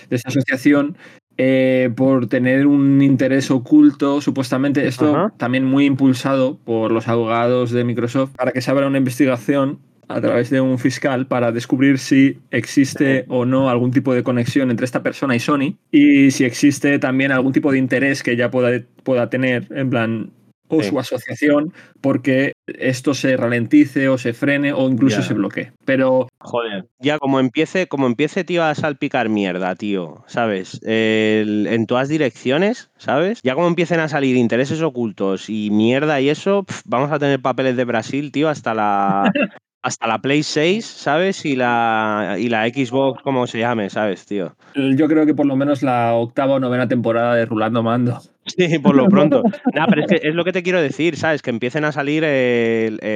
[0.10, 0.98] de esta asociación
[1.38, 7.84] eh, por tener un interés oculto, supuestamente, esto también muy impulsado por los abogados de
[7.84, 12.40] Microsoft, para que se abra una investigación a través de un fiscal para descubrir si
[12.50, 16.98] existe o no algún tipo de conexión entre esta persona y Sony y si existe
[16.98, 20.32] también algún tipo de interés que ella pueda, pueda tener, en plan,
[20.70, 25.72] o su asociación, porque esto se ralentice o se frene o incluso se bloquee.
[25.86, 26.28] Pero.
[26.40, 30.80] Joder, ya como empiece, como empiece, tío, a salpicar mierda, tío, ¿sabes?
[30.84, 33.40] en todas direcciones, ¿sabes?
[33.44, 37.76] Ya como empiecen a salir intereses ocultos y mierda y eso, vamos a tener papeles
[37.78, 39.32] de Brasil, tío, hasta la.
[39.84, 41.46] hasta la Play 6, ¿sabes?
[41.46, 44.54] Y la, y la Xbox, como se llame, ¿sabes, tío?
[44.76, 48.20] Yo creo que por lo menos la octava o novena temporada de Rulando Mando.
[48.48, 49.44] Sí, por lo pronto.
[49.74, 51.42] nah, pero es, que es lo que te quiero decir, ¿sabes?
[51.42, 52.24] Que empiecen a salir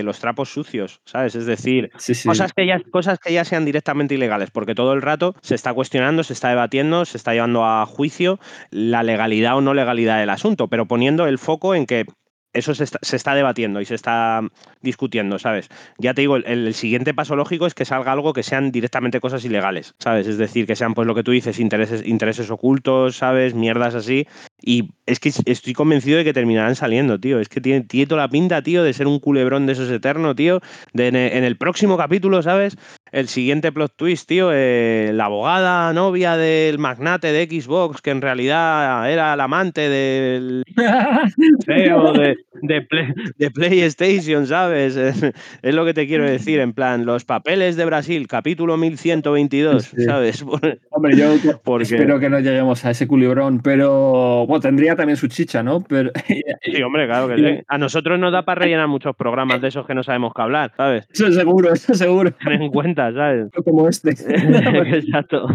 [0.03, 1.35] los trapos sucios, ¿sabes?
[1.35, 1.91] Es decir,
[2.25, 5.73] Cosas, que ya, cosas que ya sean directamente ilegales, porque todo el rato se está
[5.73, 8.39] cuestionando, se está debatiendo, se está llevando a juicio
[8.69, 12.05] la legalidad o no legalidad del asunto, pero poniendo el foco en que
[12.53, 14.41] eso se está, debatiendo y se está
[14.81, 15.69] discutiendo, ¿sabes?
[15.97, 19.45] Ya te digo, el, siguiente paso lógico es que salga algo que sean directamente cosas
[19.45, 20.27] ilegales, ¿sabes?
[20.27, 23.53] Es decir, que sean, pues lo que tú dices, intereses, intereses ocultos, ¿sabes?
[23.53, 24.27] Mierdas así.
[24.61, 27.39] Y es que estoy convencido de que terminarán saliendo, tío.
[27.39, 30.35] Es que tiene, tiene toda la pinta, tío, de ser un culebrón de esos eternos,
[30.35, 30.61] tío.
[30.93, 32.77] De en, el, próximo capítulo, ¿sabes?
[33.11, 38.21] El siguiente plot twist, tío, eh, la abogada novia del magnate de Xbox, que en
[38.21, 40.63] realidad era la amante del
[41.65, 44.95] CEO de, de, PlayStation, ¿sabes?
[45.61, 50.45] Es, lo que te quiero decir, en plan, los papeles de Brasil, capítulo 1122, ¿sabes?
[51.01, 51.33] Hombre, yo
[51.79, 55.81] espero que no lleguemos a ese culibrón, pero bueno, tendría también su chicha, ¿no?
[55.81, 56.11] Pero,
[56.61, 57.63] sí, hombre, claro que sí.
[57.67, 60.71] A nosotros nos da para rellenar muchos programas de esos que no sabemos qué hablar,
[60.77, 61.07] ¿sabes?
[61.11, 62.31] Eso seguro, eso seguro.
[62.31, 63.49] Ten en cuenta, ¿sabes?
[63.65, 64.11] Como este.
[64.11, 65.47] Exacto.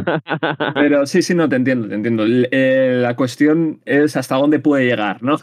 [0.75, 2.25] Pero sí, sí, no, te entiendo, te entiendo.
[2.27, 5.37] Eh, la cuestión es hasta dónde puede llegar, ¿no?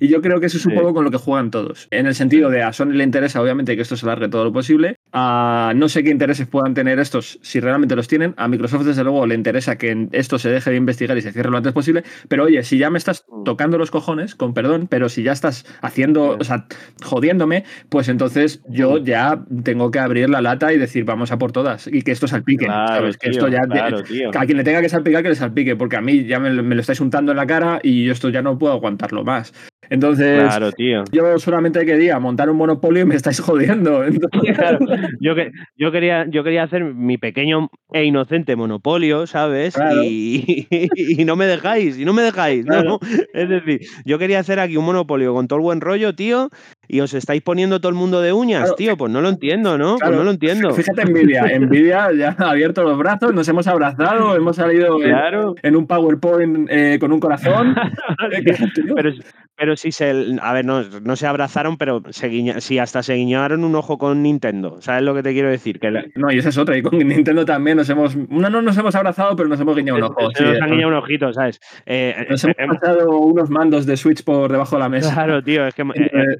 [0.00, 1.88] Y yo creo que eso es un poco con lo que juegan todos.
[1.90, 4.52] En el sentido de a Sony le interesa, obviamente, que esto se largue todo lo
[4.52, 4.98] posible.
[5.12, 8.34] A no sé qué intereses puedan tener estos, si realmente los tienen.
[8.36, 11.50] A Microsoft, desde luego, le interesa que esto se deje de investigar y se cierre
[11.50, 12.04] lo antes posible.
[12.28, 13.44] Pero oye, si ya me estás mm.
[13.44, 16.66] tocando los cojones, con perdón, pero si ya estás haciendo, o sea,
[17.02, 19.04] jodiéndome, pues entonces yo mm.
[19.04, 21.86] ya tengo que abrir la lata y decir, vamos a por todas.
[21.86, 22.66] Y que esto salpique.
[22.66, 23.16] ¿sabes?
[23.16, 23.62] Que esto ya.
[23.62, 26.74] a quien le tenga que salpicar, que le salpique, porque a mí ya me, me
[26.74, 29.52] lo estáis untando en la cara y yo esto ya no puedo aguantarlo más.
[29.90, 31.02] Entonces, claro, tío.
[31.10, 34.04] yo solamente quería montar un monopolio y me estáis jodiendo.
[35.20, 39.74] yo, que, yo, quería, yo quería hacer mi pequeño e inocente monopolio, ¿sabes?
[40.04, 42.64] Y, y, no me dejáis, y no me dejáis.
[42.66, 43.00] ¿no?
[43.34, 46.50] Es decir, yo quería hacer aquí un monopolio con todo el buen rollo, tío,
[46.92, 48.96] y os estáis poniendo todo el mundo de uñas, tío.
[48.96, 49.96] Pues no lo entiendo, ¿no?
[49.96, 50.74] pues no lo entiendo.
[50.74, 51.44] Fíjate, Nvidia.
[51.60, 54.98] Nvidia ya ha abierto los brazos, nos hemos abrazado, hemos salido
[55.62, 57.76] en, un PowerPoint eh, con un corazón.
[58.96, 59.12] pero,
[59.56, 60.36] pero sí se.
[60.42, 64.22] A ver, no, no se abrazaron, pero se sí, hasta se guiñaron un ojo con
[64.24, 64.80] Nintendo.
[64.80, 65.78] ¿Sabes lo que te quiero decir?
[65.78, 66.76] Que No, y esa es otra.
[66.76, 68.16] Y con Nintendo también nos hemos.
[68.16, 70.22] No, no nos hemos abrazado, pero nos hemos guiñado un ojo.
[70.22, 71.60] nos han guiñado un ojito, ¿sabes?
[71.86, 75.14] Eh, nos hemos pasado unos mandos de Switch por debajo de la mesa.
[75.14, 75.68] Claro, tío.
[75.68, 75.82] Es que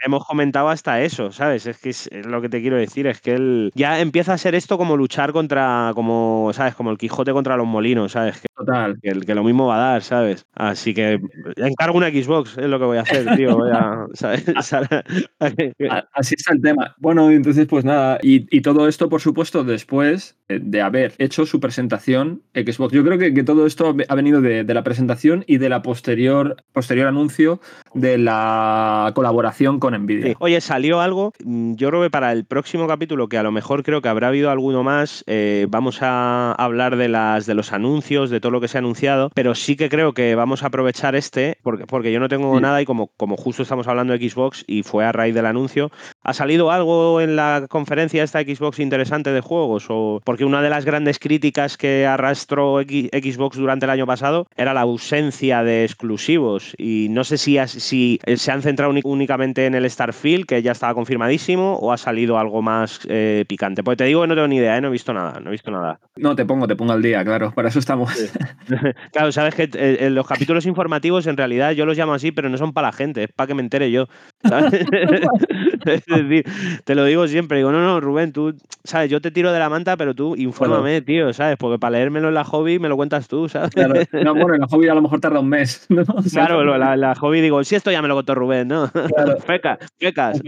[0.05, 1.67] hemos comentado hasta eso, ¿sabes?
[1.67, 4.55] Es que es, lo que te quiero decir, es que él ya empieza a ser
[4.55, 6.75] esto como luchar contra, como, ¿sabes?
[6.75, 8.41] Como el Quijote contra los molinos, ¿sabes?
[8.41, 8.99] Que, Total.
[9.03, 10.47] Que, que lo mismo va a dar, ¿sabes?
[10.55, 11.21] Así que
[11.57, 13.57] encargo una Xbox, es lo que voy a hacer, tío.
[13.57, 14.07] Voy a,
[16.13, 16.95] Así está el tema.
[16.99, 22.43] Bueno, entonces, pues nada, y, todo esto, por supuesto, después de haber hecho su presentación
[22.55, 22.93] Xbox.
[22.93, 25.83] Yo creo que, que todo esto ha venido de, de, la presentación y de la
[25.83, 27.61] posterior, posterior anuncio
[27.95, 30.37] de la colaboración con Nvidia.
[30.39, 33.83] Oye, salió algo, mm, yo creo que para el próximo capítulo, que a lo mejor
[33.83, 38.31] creo que habrá habido alguno más, eh, vamos a hablar de, las, de los anuncios,
[38.31, 41.15] de todo lo que se ha anunciado, pero sí que creo que vamos a aprovechar
[41.15, 44.65] este, porque, porque yo no tengo nada y como, como justo estamos hablando de Xbox
[44.67, 45.91] y fue a raíz del anuncio,
[46.23, 49.87] ¿Ha salido algo en la conferencia esta Xbox interesante de juegos?
[49.89, 54.75] O porque una de las grandes críticas que arrastró Xbox durante el año pasado era
[54.75, 56.75] la ausencia de exclusivos.
[56.77, 60.93] Y no sé si, si se han centrado únicamente en el Starfield, que ya estaba
[60.93, 63.83] confirmadísimo, o ha salido algo más eh, picante.
[63.83, 64.81] Pues te digo que no tengo ni idea, ¿eh?
[64.81, 66.01] no he visto nada, no he visto nada.
[66.17, 68.13] No, te pongo, te pongo al día, claro, para eso estamos.
[69.13, 72.59] claro, sabes que eh, los capítulos informativos en realidad yo los llamo así, pero no
[72.59, 74.07] son para la gente, es para que me entere yo.
[75.87, 76.45] es decir,
[76.85, 79.69] te lo digo siempre, digo, no, no, Rubén, tú, sabes, yo te tiro de la
[79.69, 81.57] manta, pero tú infórmame, tío, ¿sabes?
[81.59, 83.71] Porque para leérmelo en la hobby me lo cuentas tú, ¿sabes?
[83.71, 83.95] Claro.
[84.13, 86.05] No, bueno, en la hobby a lo mejor tarda un mes, ¿no?
[86.33, 88.91] claro, la, la, hobby digo, si esto ya me lo contó Rubén, ¿no?
[88.91, 89.39] Claro.
[89.41, 90.41] Fecas, fecas.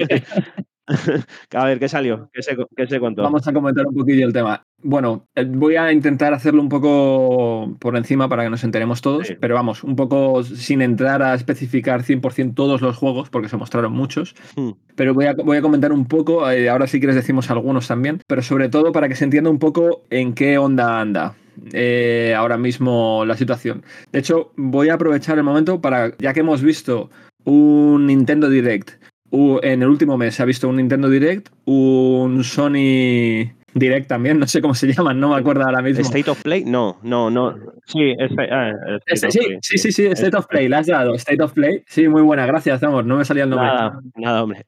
[1.54, 2.30] a ver, ¿qué salió?
[2.32, 3.22] ¿Qué se, ¿Qué se, contó?
[3.22, 4.64] Vamos a comentar un poquillo el tema.
[4.82, 9.32] Bueno, eh, voy a intentar hacerlo un poco por encima para que nos enteremos todos,
[9.40, 13.92] pero vamos, un poco sin entrar a especificar 100% todos los juegos, porque se mostraron
[13.92, 14.34] muchos.
[14.56, 14.70] Hmm.
[14.96, 18.20] Pero voy a, voy a comentar un poco, eh, ahora si quieres decimos algunos también,
[18.26, 21.34] pero sobre todo para que se entienda un poco en qué onda anda.
[21.72, 23.84] Eh, ahora mismo la situación.
[24.10, 27.10] De hecho, voy a aprovechar el momento para, ya que hemos visto
[27.44, 33.50] un Nintendo Direct en el último mes se ha visto un Nintendo Direct, un Sony
[33.74, 36.02] Direct también, no sé cómo se llaman, no me acuerdo ahora mismo.
[36.02, 36.64] ¿State of Play?
[36.64, 37.54] No, no, no.
[37.86, 38.14] Sí,
[38.50, 38.72] ah,
[39.06, 41.14] este, sí, sí, sí, sí, State of Play, la has dado.
[41.14, 43.68] State of Play, sí, muy buena, gracias, amor, no me salía el nombre.
[43.68, 44.66] Nada, nada, hombre.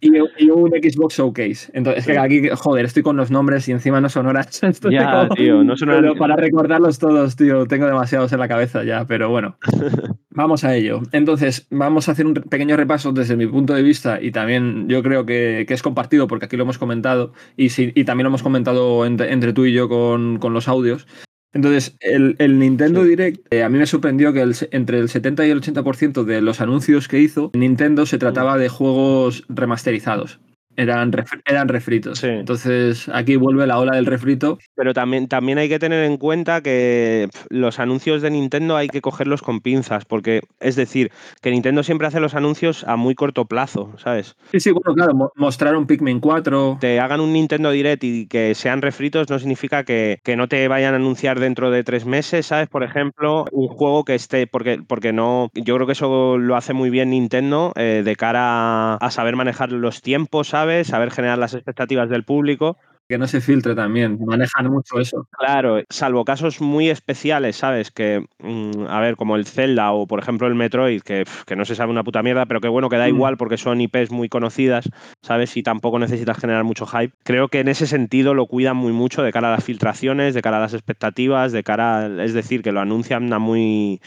[0.00, 0.10] Y,
[0.50, 1.70] un Xbox Showcase.
[1.74, 4.60] Entonces, es que aquí, joder, estoy con los nombres y encima no son horas.
[4.90, 6.14] ya, tío, no son horas.
[6.18, 9.56] para recordarlos todos, tío, tengo demasiados en la cabeza ya, pero bueno.
[10.32, 11.00] Vamos a ello.
[11.10, 15.02] Entonces, vamos a hacer un pequeño repaso desde mi punto de vista y también yo
[15.02, 19.04] creo que, es compartido porque aquí lo hemos comentado y, y también lo hemos comentado
[19.04, 21.08] entre, tú y yo con, los audios.
[21.52, 25.60] Entonces, el, Nintendo Direct, eh, a mí me sorprendió que entre el 70 y el
[25.60, 30.38] 80% de los anuncios que hizo, Nintendo se trataba de juegos remasterizados
[30.80, 31.12] eran,
[31.44, 32.24] eran refritos.
[32.24, 34.58] Entonces aquí vuelve la ola del refrito.
[34.74, 39.00] Pero también, también hay que tener en cuenta que los anuncios de Nintendo hay que
[39.00, 41.10] cogerlos con pinzas, porque es decir,
[41.42, 44.36] que Nintendo siempre hace los anuncios a muy corto plazo, ¿sabes?
[44.52, 46.78] Sí, sí, bueno, claro, mostraron Pikmin 4.
[46.80, 50.94] Te hagan un Nintendo Direct y que sean refritos no significa que, no te vayan
[50.94, 52.68] a anunciar dentro de tres meses, ¿sabes?
[52.68, 56.72] Por ejemplo, un juego que esté, porque, porque no, yo creo que eso lo hace
[56.72, 60.69] muy bien Nintendo eh, de cara a saber manejar los tiempos, ¿sabes?
[60.84, 62.76] Saber generar las expectativas del público.
[63.08, 65.26] Que no se filtre también, manejan mucho eso.
[65.36, 67.90] Claro, salvo casos muy especiales, ¿sabes?
[67.90, 71.64] Que, mm, a ver, como el Zelda o por ejemplo el Metroid, que, que no
[71.64, 73.14] se sabe una puta mierda, pero que bueno, que da mm.
[73.14, 74.88] igual porque son IPs muy conocidas,
[75.22, 75.56] ¿sabes?
[75.56, 77.12] Y tampoco necesitas generar mucho hype.
[77.24, 80.42] Creo que en ese sentido lo cuidan muy mucho de cara a las filtraciones, de
[80.42, 84.00] cara a las expectativas, de cara, es decir, que lo anuncian a muy,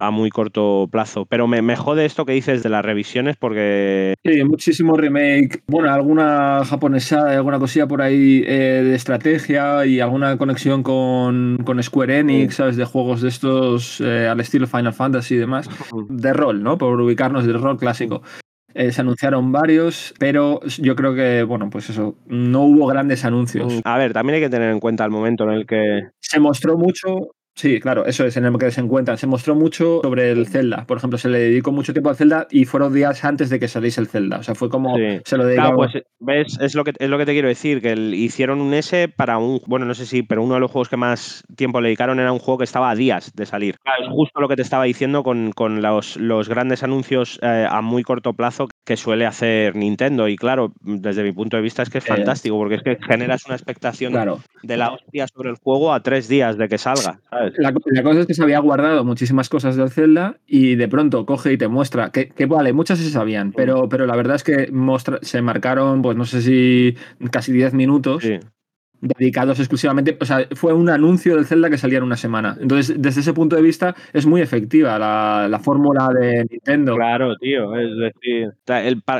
[0.00, 1.26] a muy corto plazo.
[1.26, 4.14] Pero me, me, jode esto que dices de las revisiones porque...
[4.24, 5.62] Sí, muchísimo remake.
[5.68, 11.82] Bueno, alguna japonesa, alguna cosilla por ahí eh, de estrategia y alguna conexión con, con
[11.82, 12.76] Square Enix, ¿sabes?
[12.76, 15.68] De juegos de estos eh, al estilo Final Fantasy y demás.
[16.08, 16.78] De rol, ¿no?
[16.78, 18.22] Por ubicarnos del rol clásico.
[18.74, 23.80] Eh, se anunciaron varios, pero yo creo que, bueno, pues eso, no hubo grandes anuncios.
[23.84, 26.02] A ver, también hay que tener en cuenta el momento en el que...
[26.20, 29.18] Se mostró mucho, Sí, claro, eso es en el que se encuentran.
[29.18, 30.86] Se mostró mucho sobre el Zelda.
[30.86, 33.68] Por ejemplo, se le dedicó mucho tiempo al Zelda y fueron días antes de que
[33.68, 34.38] saliese el Zelda.
[34.38, 35.62] O sea, fue como se lo dedicó.
[35.62, 38.72] Claro, pues ves, es lo que es lo que te quiero decir, que hicieron un
[38.72, 41.82] S para un, bueno, no sé si, pero uno de los juegos que más tiempo
[41.82, 43.76] le dedicaron era un juego que estaba a días de salir.
[43.82, 47.66] Claro, es justo lo que te estaba diciendo con, con los, los, grandes anuncios eh,
[47.68, 50.28] a muy corto plazo que suele hacer Nintendo.
[50.28, 53.46] Y claro, desde mi punto de vista es que es fantástico, porque es que generas
[53.46, 54.12] una expectación
[54.62, 57.20] de la hostia sobre el juego a tres días de que salga.
[57.56, 61.52] La, cosa es que se había guardado muchísimas cosas del Zelda y de pronto coge
[61.52, 64.70] y te muestra que, vale, muchas se sabían, pero, pero la verdad es que
[65.22, 66.96] se marcaron, pues no sé si
[67.30, 68.24] casi 10 minutos
[69.00, 72.56] dedicados exclusivamente, o sea, fue un anuncio del Zelda que salía en una semana.
[72.60, 76.96] Entonces, desde ese punto de vista, es muy efectiva la, fórmula de Nintendo.
[76.96, 78.48] Claro, tío, es decir,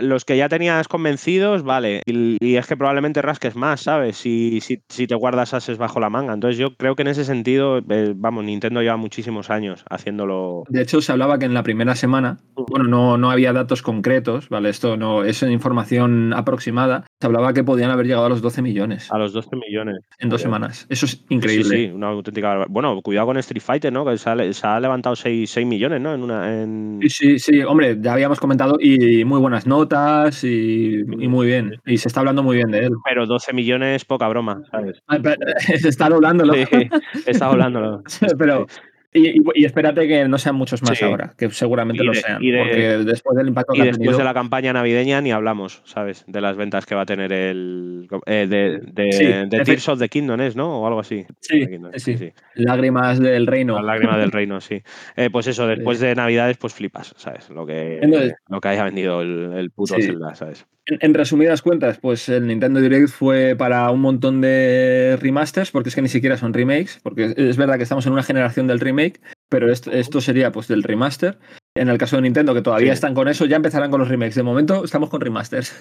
[0.02, 4.16] los que ya tenías convencidos, vale, y, es que probablemente rasques más, ¿sabes?
[4.16, 6.32] Si, si, si, te guardas ases bajo la manga.
[6.32, 10.64] Entonces, yo creo que en ese sentido, eh, vamos, Nintendo lleva muchísimos años haciéndolo.
[10.68, 14.48] De hecho, se hablaba que en la primera semana, bueno, no, no había datos concretos,
[14.48, 14.70] ¿vale?
[14.70, 17.04] Esto no es información aproximada.
[17.20, 19.10] Se hablaba que podían haber llegado a los 12 millones.
[19.10, 20.86] A los 12 millones en dos semanas.
[20.88, 21.76] Eso es increíble.
[21.76, 22.66] Sí, una auténtica.
[22.68, 24.04] Bueno, cuidado con Street Fighter, ¿no?
[24.04, 24.28] Que se
[24.66, 26.14] ha, levantado 6, millones, ¿no?
[26.14, 27.00] En una, en...
[27.08, 31.80] Sí, sí, hombre, ya habíamos comentado y muy buenas notas y, muy bien.
[31.86, 32.92] Y se está hablando muy bien de él.
[33.04, 35.02] Pero 12 millones, poca broma, ¿sabes?
[35.80, 36.54] se está hablándolo.
[36.54, 36.90] Sí,
[37.26, 38.02] está hablándolo.
[38.38, 38.66] pero,
[39.12, 41.04] y- y espérate que no sean muchos más Sí.
[41.04, 42.40] ahora, que seguramente Y lo de- sean.
[42.40, 44.18] de- porque después del impacto Y que ha después tenido.
[44.18, 46.24] de la campaña navideña ni hablamos, ¿sabes?
[46.26, 48.06] De las ventas que va a tener el.
[48.26, 50.80] eh, de de, Sí, de Tears of the Kingdom, ¿es, ¿no?
[50.80, 51.24] O algo así.
[51.40, 52.32] Sí, sí, sí.
[52.54, 53.74] Lágrimas del reino.
[53.76, 54.82] Las lágrimas del reino, sí.
[55.16, 57.50] Eh, pues eso, después de Navidades, pues flipas, ¿sabes?
[57.50, 59.94] Lo que, Entonces- lo que haya vendido el, el puto.
[60.00, 60.66] Zelda, ¿sabes?
[60.86, 65.90] En, en resumidas cuentas, pues el Nintendo Direct fue para un montón de remasters, porque
[65.90, 68.80] es que ni siquiera son remakes, porque es verdad que estamos en una generación del
[68.80, 71.38] remake, pero esto, esto sería pues del remaster.
[71.76, 72.94] En el caso de Nintendo, que todavía Sí.
[72.94, 74.34] están con eso, ya empezarán con los remakes.
[74.34, 75.80] De momento estamos con remasters.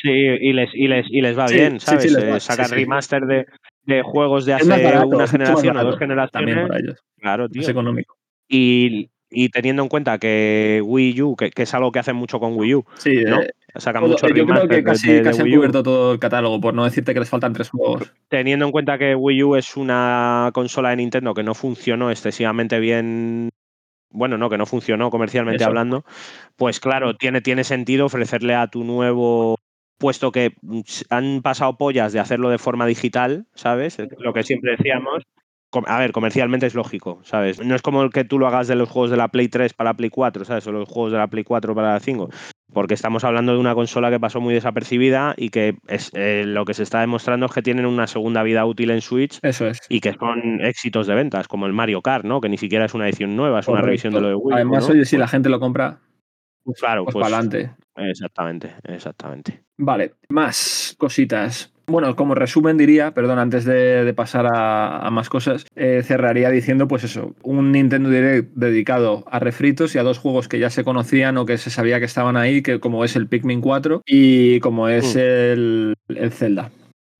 [0.00, 2.10] Sí, y les, y les, y les va Sí, bien, sí, ¿sabes?
[2.12, 2.80] sí, Eh, va, sacan sí, sí.
[2.80, 3.46] remaster de,
[3.84, 6.30] de juegos de Es hace barato, una es generación o dos generaciones.
[6.32, 6.98] También para ellos.
[7.18, 7.68] Claro, Es tío.
[7.68, 8.16] económico.
[8.48, 12.40] Y, y teniendo en cuenta que Wii U, que, que es algo que hacen mucho
[12.40, 13.42] con Wii U, Sí, ¿no?
[13.42, 16.74] eh, Sacan mucho yo creo que de- casi, de, han cubierto todo el catálogo, por
[16.74, 18.12] no decirte que les faltan tres juegos.
[18.28, 22.80] Teniendo en cuenta que Wii U es una consola de Nintendo que no funcionó excesivamente
[22.80, 23.50] bien,
[24.10, 25.68] bueno, no, que no funcionó comercialmente Eso.
[25.68, 26.04] hablando,
[26.56, 29.56] pues claro, tiene, tiene sentido ofrecerle a tu nuevo,
[29.98, 30.80] puesto que mm,
[31.10, 33.98] han pasado pollas de hacerlo de forma digital, ¿sabes?
[34.18, 35.24] Lo que siempre decíamos.
[35.86, 37.64] A ver, comercialmente es lógico, ¿sabes?
[37.64, 39.72] No es como el que tú lo hagas de los juegos de la Play 3
[39.72, 40.66] para la Play 4, ¿sabes?
[40.66, 42.28] O los juegos de la Play 4 para la 5.
[42.72, 46.64] Porque estamos hablando de una consola que pasó muy desapercibida y que es, eh, lo
[46.64, 49.80] que se está demostrando es que tienen una segunda vida útil en Switch Eso es.
[49.88, 52.40] y que son éxitos de ventas, como el Mario Kart, ¿no?
[52.40, 54.54] Que ni siquiera es una edición nueva, es una revisión de lo de Wii.
[54.54, 54.94] Además, ¿no?
[54.94, 55.98] oye, si Pues- la gente lo compra,
[56.62, 57.72] pues claro, pues, pues, para adelante.
[57.96, 59.62] exactamente, exactamente.
[59.78, 61.72] Vale, más cositas.
[61.86, 66.50] Bueno, como resumen diría, perdón, antes de, de pasar a, a más cosas, eh, cerraría
[66.50, 70.70] diciendo, pues eso, un Nintendo Direct dedicado a refritos y a dos juegos que ya
[70.70, 74.02] se conocían o que se sabía que estaban ahí, que como es el Pikmin 4
[74.06, 75.18] y como es Mm.
[75.18, 76.70] el, el Zelda.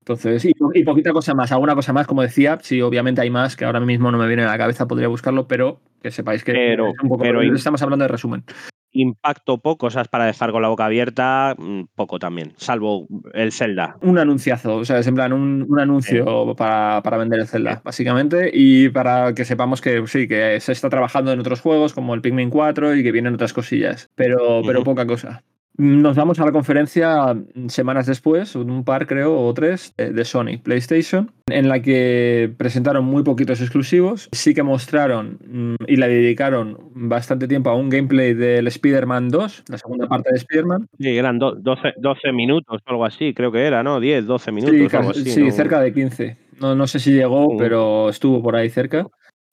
[0.00, 3.30] Entonces, y, po- y poquita cosa más, alguna cosa más, como decía, sí, obviamente hay
[3.30, 6.42] más que ahora mismo no me viene a la cabeza, podría buscarlo, pero que sepáis
[6.42, 8.44] que Pero- es un poco, pero- estamos hablando de resumen.
[8.92, 13.96] Impacto poco, cosas para dejar con la boca abierta, mm, poco también, salvo el Zelda.
[14.00, 17.80] un anunciazo, o sea, es en plan un, un anuncio para, para vender el Zelda,
[17.84, 22.14] básicamente, y para que sepamos que sí, que se está trabajando en otros juegos como
[22.14, 25.44] el Pikmin 4 y que vienen otras cosillas, pero, pero poca cosa.
[25.80, 27.34] Nos vamos a la conferencia
[27.68, 33.06] semanas después, un par creo, o tres, de de Sony PlayStation, en la que presentaron
[33.06, 34.28] muy poquitos exclusivos.
[34.30, 39.64] Sí que mostraron mm, y la dedicaron bastante tiempo a un gameplay del Spider-Man 2,
[39.68, 40.86] la segunda parte de Spider-Man.
[40.98, 44.00] Sí, eran do- 12, 12 minutos o algo así, creo que era, ¿no?
[44.00, 45.30] 10, 12 minutos Sí, o algo casi- así.
[45.30, 45.50] sí, ¿no?
[45.50, 46.36] cerca de 15.
[46.60, 47.56] No, no sé si llegó, Mm.
[47.56, 49.06] pero estuvo por ahí cerca.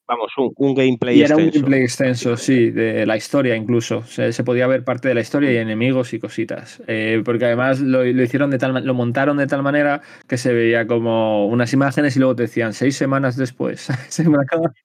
[0.08, 4.02] Vamos, un, un gameplay Y era un gameplay extenso, sí, de la historia incluso.
[4.04, 6.82] Se, se podía ver parte de la historia y enemigos y cositas.
[6.86, 10.52] Eh, porque además lo, lo hicieron de tal lo montaron de tal manera que se
[10.54, 13.88] veía como unas imágenes y luego te decían seis semanas después.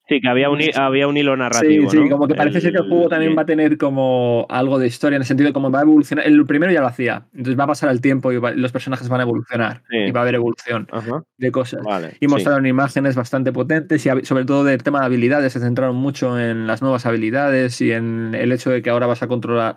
[0.08, 1.90] Sí, que había un, había un hilo narrativo.
[1.90, 2.10] sí, ¿no?
[2.10, 5.16] como que parece ser que el juego también va a tener como algo de historia
[5.16, 6.28] en el sentido de cómo va a evolucionar.
[6.28, 9.08] El primero ya lo hacía, entonces va a pasar el tiempo y va- los personajes
[9.10, 9.98] van a evolucionar Sí.
[9.98, 11.82] y va a haber evolución Ajá, de cosas.
[11.84, 12.10] vale.
[12.20, 12.28] Y sí.
[12.28, 15.54] mostraron imágenes bastante potentes y sobre todo del tema de habilidades.
[15.54, 19.22] Se centraron mucho en las nuevas habilidades y en el hecho de que ahora vas
[19.24, 19.76] a controlar.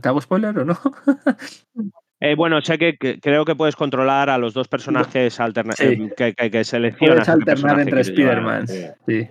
[0.00, 0.78] ¿Te hago spoiler o no?
[2.20, 5.84] Eh, bueno, sé que, que- creo que puedes controlar a los dos personajes alterna- Sí.
[5.84, 7.14] eh, que, que, que seleccionas.
[7.14, 8.00] Puedes alternar entre.
[8.00, 8.66] Spider-Man.
[8.66, 8.86] Sí.
[9.06, 9.28] Sí.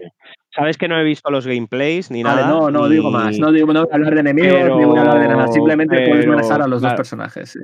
[0.56, 2.48] Sabes que no he visto los gameplays ni Vale, nada.
[2.54, 3.38] no, no ni- digo más.
[3.40, 5.48] No, digo, no voy a hablar de enemigos Pero- ni voy a hablar de nada.
[5.50, 7.50] Simplemente puedes pero, manejar a los dos personajes.
[7.52, 7.60] sí.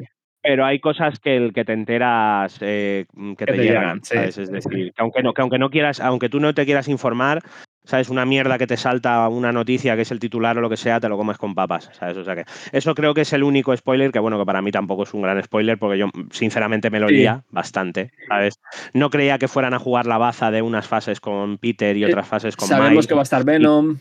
[0.45, 3.05] Pero hay cosas que el que te enteras eh,
[3.37, 4.37] que, te, te llegan, llegan, sí, ¿sabes?
[4.37, 7.41] Es decir, que aunque no, que aunque no quieras, aunque tú no te quieras informar,
[7.85, 10.77] sabes, una mierda que te salta una noticia que es el titular o lo que
[10.77, 12.17] sea, te lo comes con papas, ¿sabes?
[12.17, 14.71] O sea que eso creo que es el único spoiler que bueno, que para mí
[14.71, 17.15] tampoco es un gran spoiler porque yo sinceramente me lo Sí.
[17.15, 18.59] lía bastante, ¿sabes?
[18.93, 22.07] No creía que fueran a jugar la baza de unas fases con Peter y Eh,
[22.07, 23.07] otras fases con Sabemos Miles.
[23.07, 23.97] que va a estar Venom.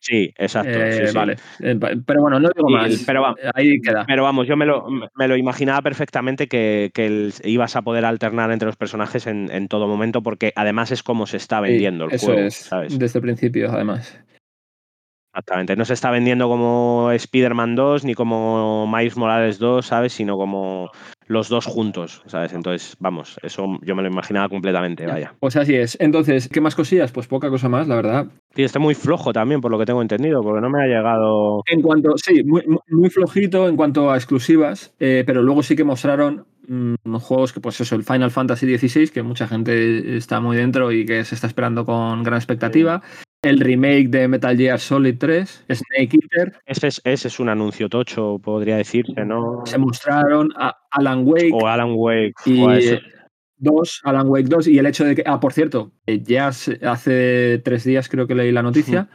[0.00, 0.70] Sí, exacto.
[0.72, 1.14] eh, sí.
[1.14, 1.36] Vale.
[1.60, 3.02] Eh, Pero bueno, no digo Y- más.
[3.06, 4.04] pero va- Ahí queda.
[4.06, 8.04] Pero vamos, yo me lo, me lo imaginaba perfectamente que, que el- ibas a poder
[8.04, 12.04] alternar entre los personajes en, en todo momento, porque además es como se está vendiendo
[12.04, 12.54] el Sí, eso juego, es.
[12.54, 12.98] ¿sabes?
[12.98, 14.18] Desde el principio, además.
[15.38, 15.76] Exactamente.
[15.76, 20.12] No se está vendiendo como Spider-Man 2 ni como Miles Morales 2, ¿sabes?
[20.12, 20.90] Sino como
[21.28, 22.52] los dos juntos, ¿sabes?
[22.54, 25.34] Entonces, vamos, eso yo me lo imaginaba completamente, vaya.
[25.38, 25.96] Pues así es.
[26.00, 27.12] Entonces, ¿qué más cosillas?
[27.12, 28.26] Pues poca cosa más, la verdad.
[28.56, 31.62] Y está muy flojo también, por lo que tengo entendido, porque no me ha llegado.
[31.66, 36.46] En cuanto, sí, muy flojito en cuanto a exclusivas, eh, pero luego sí que mostraron
[36.68, 40.92] mm, juegos que, pues eso, el Final Fantasy XVI, que mucha gente está muy dentro
[40.92, 43.02] y que se está esperando con gran expectativa.
[43.42, 47.88] El remake de Metal Gear Solid 3, Snake Eater, Ese es, ese es un anuncio
[47.88, 49.62] tocho, podría decirse, ¿no?
[49.64, 52.34] se mostraron a Alan Wake O Alan Wake.
[52.46, 52.98] y
[53.58, 57.84] 2, Alan Wake 2, y el hecho de que, ah, por cierto, ya hace tres
[57.84, 59.08] días creo que leí la noticia,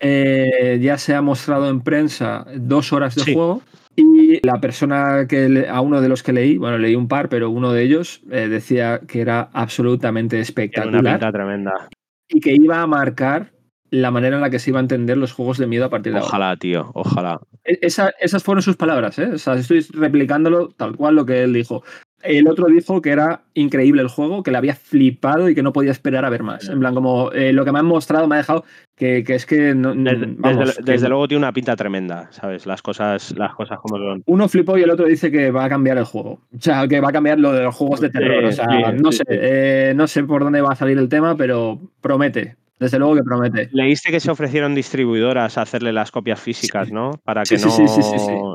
[0.00, 3.62] eh, ya se ha mostrado en prensa dos horas de juego.
[3.96, 7.50] Y la persona que a uno de los que leí, bueno, leí un par, pero
[7.50, 11.00] uno de ellos eh, decía que era absolutamente espectacular.
[11.00, 11.88] una pinta tremenda.
[12.28, 13.52] Y que iba a marcar
[13.90, 16.12] la manera en la que se iba a entender los juegos de miedo a partir
[16.12, 16.28] de ahora.
[16.28, 17.40] Ojalá, tío, ojalá.
[17.64, 19.30] E, esas fueron sus palabras, ¿eh?
[19.34, 21.84] O sea, estoy replicándolo tal cual lo que él dijo.
[22.22, 25.72] El otro dijo que era increíble el juego, que le había flipado y que no
[25.72, 26.68] podía esperar a ver más.
[26.68, 28.64] En plan, como eh, lo que me han mostrado me ha dejado
[28.96, 29.74] que, es que.
[29.74, 32.64] No, desde, luego tiene una pinta tremenda, ¿sabes?
[32.64, 34.22] Las cosas, las cosas como son.
[34.26, 36.40] Uno flipó y el otro dice que va a cambiar el juego.
[36.56, 38.44] O sea, que va a cambiar lo de los juegos de terror.
[38.44, 41.80] o sea, no sé, eh, no sé por dónde va a salir el tema, pero
[42.00, 42.56] promete.
[42.78, 43.68] Desde luego que promete.
[43.72, 47.12] Leíste que se ofrecieron distribuidoras a hacerle las copias físicas, ¿no?
[47.24, 47.70] Para que no,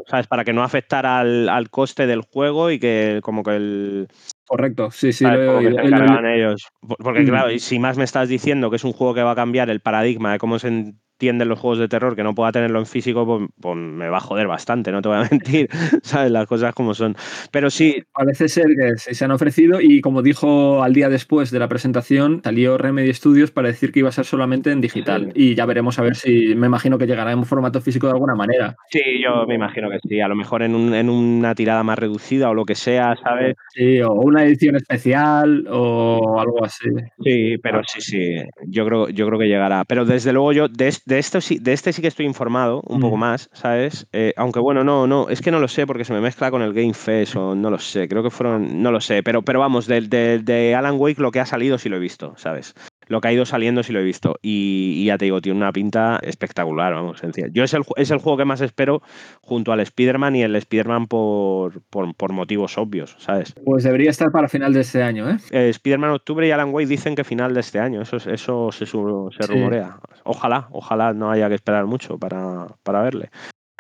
[0.08, 0.28] ¿sabes?
[0.28, 4.08] Para que no afectara al, coste del juego y que como que el
[4.46, 5.26] Correcto, sí, sí.
[5.26, 6.68] Lo, ellos.
[6.82, 7.28] Porque, mm.
[7.28, 9.80] claro, si más me estás diciendo que es un juego que va a cambiar el
[9.80, 13.26] paradigma de cómo se tienden los juegos de terror que no pueda tenerlo en físico,
[13.26, 15.70] pues, pues, me va a joder bastante, no te voy a mentir,
[16.02, 16.32] ¿sabes?
[16.32, 17.16] Las cosas como son.
[17.52, 18.04] Pero sí.
[18.14, 22.42] Parece ser que se han ofrecido y como dijo al día después de la presentación,
[22.44, 25.32] salió Remedy Studios para decir que iba a ser solamente en digital.
[25.36, 28.36] Y ya veremos a ver si, me imagino que llegará en formato físico de alguna
[28.36, 28.76] manera.
[28.90, 32.50] Sí, yo me imagino que sí, a lo mejor en, en una tirada más reducida
[32.50, 33.56] o lo que sea, ¿sabes?
[33.74, 36.90] Sí, o una edición especial o algo así.
[37.24, 38.36] Sí, pero sí, sí,
[38.68, 39.84] yo creo, yo creo que llegará.
[39.86, 43.00] Pero desde luego yo, de, de, esto sí, de este sí que estoy informado un
[43.02, 44.08] poco más, ¿sabes?
[44.14, 46.62] Eh, aunque bueno, no, no, es que no lo sé porque se me mezcla con
[46.62, 49.60] el Game Fest o no lo sé, creo que fueron, no lo sé, pero, pero
[49.60, 52.76] vamos, de, de Alan Wake lo que ha salido sí lo he visto, ¿sabes?
[53.10, 54.36] Lo que ha ido saliendo sí lo he visto.
[54.42, 57.48] Y, ya te digo, tiene una pinta espectacular, vamos, sencilla.
[57.52, 59.02] Yo es el, es el juego que más espero
[59.42, 63.54] junto al Spider-Man y el Spider-Man por, por, motivos obvios, ¿sabes?
[63.66, 65.38] Pues debería estar para final de este año, ¿eh?
[65.52, 68.86] eh Spider-Man octubre y Alan Wake dicen que final de este año, eso, eso se,
[68.86, 69.98] se rumorea.
[70.24, 73.30] Ojalá, ojalá no haya que esperar mucho para, para verle.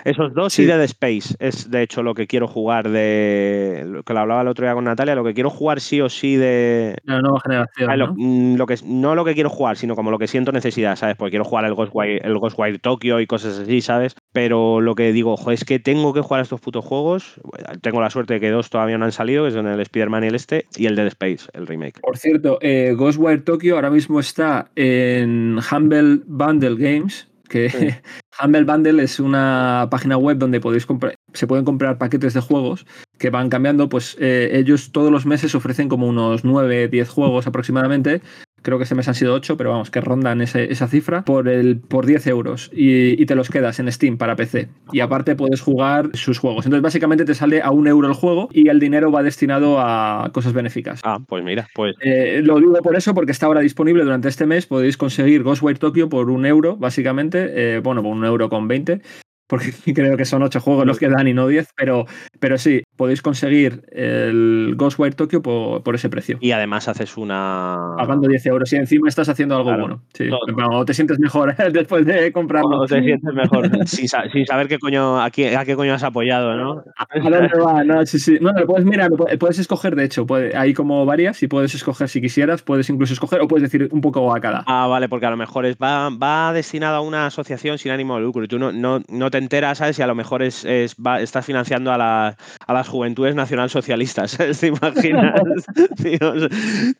[0.04, 3.84] Esos dos y Dead Space es de hecho lo que quiero jugar de.
[3.88, 6.10] Lo que lo hablaba el otro día con Natalia, lo que quiero jugar sí o
[6.10, 6.97] sí de.
[7.04, 7.89] La nueva generación.
[7.89, 8.14] Ah, ¿no?
[8.16, 11.16] Mm, lo, que, no lo que quiero jugar, sino como lo que siento necesidad, ¿sabes?
[11.16, 14.16] Porque quiero jugar el Ghostwire, el Ghostwire Tokyo y cosas así, ¿sabes?
[14.32, 17.39] Pero lo que digo, ojo, es que tengo que jugar estos putos juegos.
[17.82, 20.28] Tengo la suerte de que dos todavía no han salido, que son el Spider-Man y
[20.28, 22.00] el este, y el Dead Space, el remake.
[22.02, 28.02] Por cierto, eh, Ghostwire Tokyo ahora mismo está en Humble Bundle Games que
[28.41, 32.86] Humble Bundle es una página web donde podéis comprar, se pueden comprar paquetes de juegos
[33.18, 37.47] que van cambiando, pues eh, ellos todos los meses ofrecen como unos 9, 10 juegos
[37.47, 38.22] aproximadamente
[38.62, 41.78] creo que este mes han sido 8, pero vamos, que rondan esa cifra, por, el,
[41.78, 44.70] por 10 euros y, te los quedas en Steam para PC.
[44.91, 46.66] Y aparte puedes jugar sus juegos.
[46.66, 50.32] Entonces básicamente te sale a un euro el juego y el dinero va destinado a
[50.34, 51.01] cosas benéficas.
[51.03, 51.95] Ah, pues mira, pues...
[52.01, 55.78] Eh, lo digo por eso, porque está ahora disponible durante este mes, podéis conseguir Ghostwire
[55.78, 59.01] Tokyo por un euro, básicamente, eh, bueno, por un euro con 20
[59.49, 62.05] porque creo que son ocho juegos los que dan y no diez, pero,
[62.39, 66.38] pero sí, podéis conseguir el Ghostwire Tokyo por, ese precio.
[66.41, 67.93] Y además haces una...
[67.97, 70.02] Pagando 10 euros y encima estás haciendo algo bueno.
[70.14, 70.30] Sí.
[70.30, 72.82] o te sientes mejor después de comprarlo.
[72.82, 76.58] O te sientes mejor sin, saber qué coño, a, qué, a qué coño has apoyado,
[76.58, 76.84] ¿no?
[76.97, 77.86] ¿A dónde va?
[77.86, 78.38] No, sí, sí.
[78.41, 82.64] No, puedes mirar, puedes escoger, de hecho, hay como varias y puedes escoger si quisieras,
[82.64, 84.66] puedes incluso escoger o puedes decir un poco a cada.
[84.68, 88.16] Ah, vale, porque a lo mejor es, va, va destinado a una asociación sin ánimo
[88.16, 89.97] de lucro y tú no, no, no te enteras, ¿sabes?
[90.00, 92.36] Y a lo mejor es, estás financiando a, la,
[92.68, 94.60] a, las juventudes nacionalsocialistas, ¿sabes?
[94.60, 95.42] ¿Te imaginas?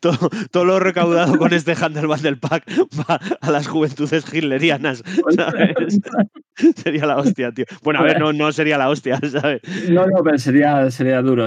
[0.00, 2.64] todo, lo recaudado con este Handel del Pack
[2.98, 5.02] va a las juventudes hitlerianas,
[5.34, 6.00] ¿sabes?
[6.76, 7.64] sería la hostia, tío.
[7.82, 9.60] Bueno, a ver, no, no sería la hostia, ¿sabes?
[9.88, 11.46] No, no, pero sería, sería duro.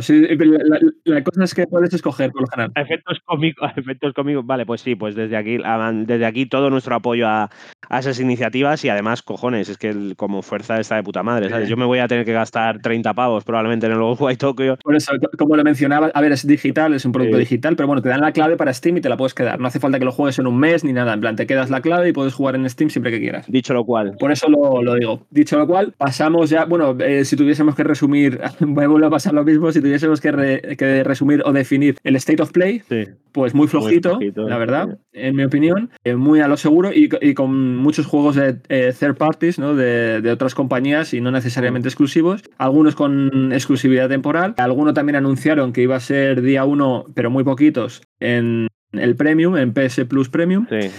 [1.06, 2.72] la, cosa es que puedes escoger por lo general.
[2.76, 4.46] Efectos cómicos, efectos cómicos.
[4.46, 5.58] Vale, pues sí, pues desde aquí,
[6.06, 7.50] desde aquí todo nuestro apoyo a,
[7.90, 11.70] a esas iniciativas y además, cojones, es que como fuerza está de puta madre, ¿sabes?
[11.70, 14.02] Yo me voy a tener que gastar 30 pavos probablemente en el
[14.38, 14.78] Tokyo.
[14.84, 18.02] Por eso, como lo mencionaba, a ver, es digital, es un producto digital, pero bueno,
[18.02, 19.60] te dan la clave para Steam y te la puedes quedar.
[19.60, 21.14] No hace falta que lo juegues en un mes ni nada.
[21.14, 23.46] En plan, te quedas la clave y puedes jugar en Steam siempre que quieras.
[23.48, 24.16] Dicho lo cual.
[24.20, 25.26] Por eso lo, lo digo.
[25.30, 26.66] Dicho lo cual, pasamos ya.
[26.66, 29.72] Bueno, eh, si tuviésemos que resumir, vuelvo a pasar lo mismo.
[29.72, 32.82] Si tuviésemos que, que resumir o definir el State of Play,
[33.32, 35.90] pues muy flojito, la verdad, en mi opinión.
[36.04, 39.76] Eh, muy a lo seguro y, y con muchos juegos de eh, third parties, ¿no?
[39.76, 42.44] De, de, otras compañías y no necesariamente exclusivos.
[42.58, 44.54] Algunos con exclusividad temporal.
[44.58, 49.58] Algunos también anunciaron que iba a ser día uno, pero muy poquitos, en el Premium,
[49.58, 50.66] en PS Plus Premium.
[50.70, 50.90] Sí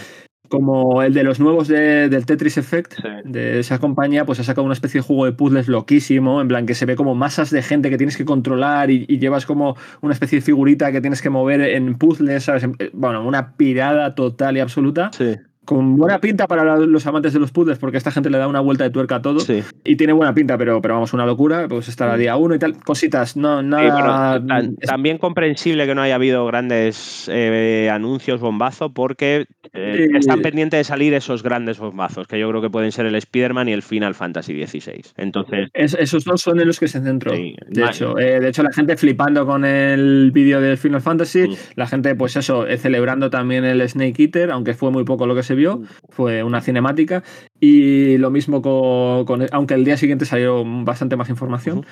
[0.51, 3.09] como el de los nuevos de- del Tetris Effect, Sí.
[3.25, 6.67] de esa compañía, pues ha sacado una especie de juego de puzzles loquísimo, en plan
[6.67, 9.75] que se ve como masas de gente que tienes que controlar y, y llevas como
[10.03, 12.63] una especie de figurita que tienes que mover en puzzles, ¿sabes?
[12.79, 17.41] Eh, Bueno, una pirada total y absoluta, Sí, con buena pinta para los amantes de
[17.41, 19.41] los puzzles, porque esta gente le da una vuelta de tuerca a todo.
[19.41, 19.63] sí.
[19.85, 21.67] Y tiene buena pinta, pero, pero vamos, una locura.
[21.69, 22.77] Pues estará día uno y tal.
[22.83, 24.39] Cositas, no, Sí, nada.
[24.39, 30.17] bueno, es- también comprensible que no haya habido grandes eh, anuncios bombazo porque eh, Sí.
[30.19, 33.69] están pendientes de salir esos grandes bombazos, que yo creo que pueden ser el Spider-Man
[33.69, 35.03] y el Final Fantasy XVI.
[35.17, 37.35] Entonces, es- esos dos son en los que se centró.
[37.35, 41.49] Sí, de, hecho, Eh, de hecho, la gente flipando con el vídeo del Final Fantasy,
[41.49, 41.55] Mm.
[41.77, 45.43] la gente, pues eso, celebrando también el Snake Eater, aunque fue muy poco lo que
[45.43, 47.23] se vio, fue una cinemática.
[47.61, 51.85] Y lo mismo con, con- aunque el día siguiente salió bastante más información.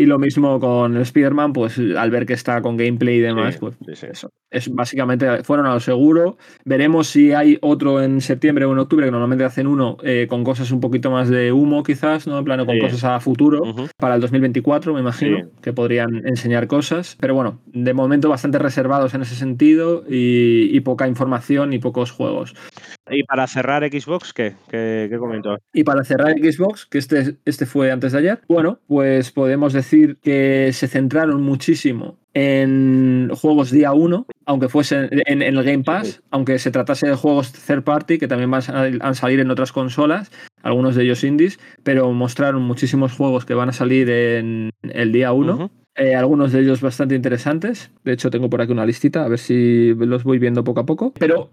[0.00, 3.54] Y lo mismo con el Spider-Man, pues al ver que está con gameplay y demás,
[3.54, 4.06] sí, pues sí, sí.
[4.12, 4.30] eso.
[4.48, 6.38] Es básicamente fueron a lo seguro.
[6.64, 10.44] Veremos si hay otro en septiembre o en octubre, que normalmente hacen uno eh, con
[10.44, 12.38] cosas un poquito más de humo, quizás, ¿no?
[12.38, 13.60] En plano con cosas a futuro.
[13.96, 17.16] Para el 2024, me imagino, que podrían enseñar cosas.
[17.18, 22.12] Pero bueno, de momento bastante reservados en ese sentido y, y poca información y pocos
[22.12, 22.54] juegos.
[23.10, 24.54] Y para cerrar Xbox, ¿qué?
[24.68, 25.56] ¿Qué, qué comento?
[25.72, 30.18] Y para cerrar Xbox, que este, este fue antes de ayer, bueno, pues podemos decir
[30.22, 36.22] que se centraron muchísimo en juegos día 1, aunque fuese en, en el Game Pass,
[36.30, 38.62] aunque se tratase de juegos third party, que también van
[39.00, 40.30] a salir en otras consolas,
[40.62, 45.32] algunos de ellos indies, pero mostraron muchísimos juegos que van a salir en el día
[45.32, 45.54] 1.
[45.54, 45.70] Ujú.
[45.98, 47.90] Eh, algunos de ellos bastante interesantes.
[48.04, 50.86] De hecho, tengo por aquí una listita, a ver si los voy viendo poco a
[50.86, 51.12] poco.
[51.18, 51.50] Pero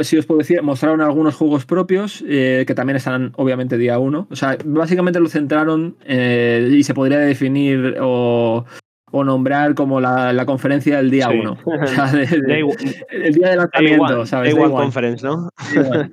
[0.00, 4.28] si os puedo decir, mostraron algunos juegos propios eh, que también estarán obviamente día uno.
[4.30, 8.64] O sea, básicamente lo centraron eh, y se podría definir o,
[9.10, 11.38] o nombrar como la, la conferencia del día Sí.
[11.40, 11.56] uno.
[11.64, 12.62] O sea, de- de- Day,
[13.10, 14.54] el día de Day lanzamiento, One, ¿sabes?
[14.54, 14.82] Day Day One One.
[14.84, 15.48] Conference, ¿no?
[15.74, 16.10] Day.